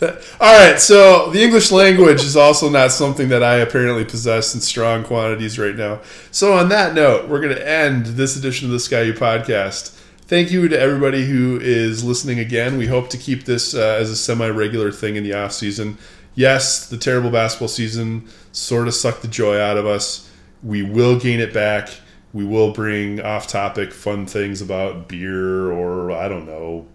[0.40, 4.60] all right, so the English language is also not something that I apparently possess in
[4.60, 6.00] strong quantities right now.
[6.30, 9.98] So, on that note, we're going to end this edition of the Ski-U podcast.
[10.28, 12.76] Thank you to everybody who is listening again.
[12.76, 15.98] We hope to keep this uh, as a semi regular thing in the off season.
[16.38, 20.30] Yes, the terrible basketball season sort of sucked the joy out of us.
[20.62, 21.88] We will gain it back.
[22.32, 26.86] We will bring off topic fun things about beer or, I don't know,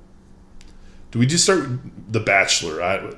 [1.11, 1.67] do we just start
[2.07, 2.81] The Bachelor?
[2.81, 3.15] I,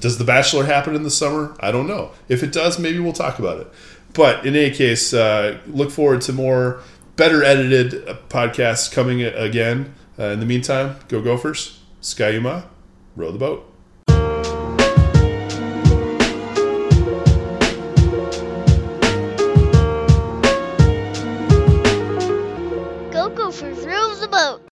[0.00, 1.56] does The Bachelor happen in the summer?
[1.60, 2.10] I don't know.
[2.28, 3.72] If it does, maybe we'll talk about it.
[4.14, 6.82] But in any case, uh, look forward to more
[7.14, 9.94] better edited podcasts coming again.
[10.18, 12.62] Uh, in the meantime, go Gophers, Ski-U-Mah,
[13.14, 13.67] row the boat.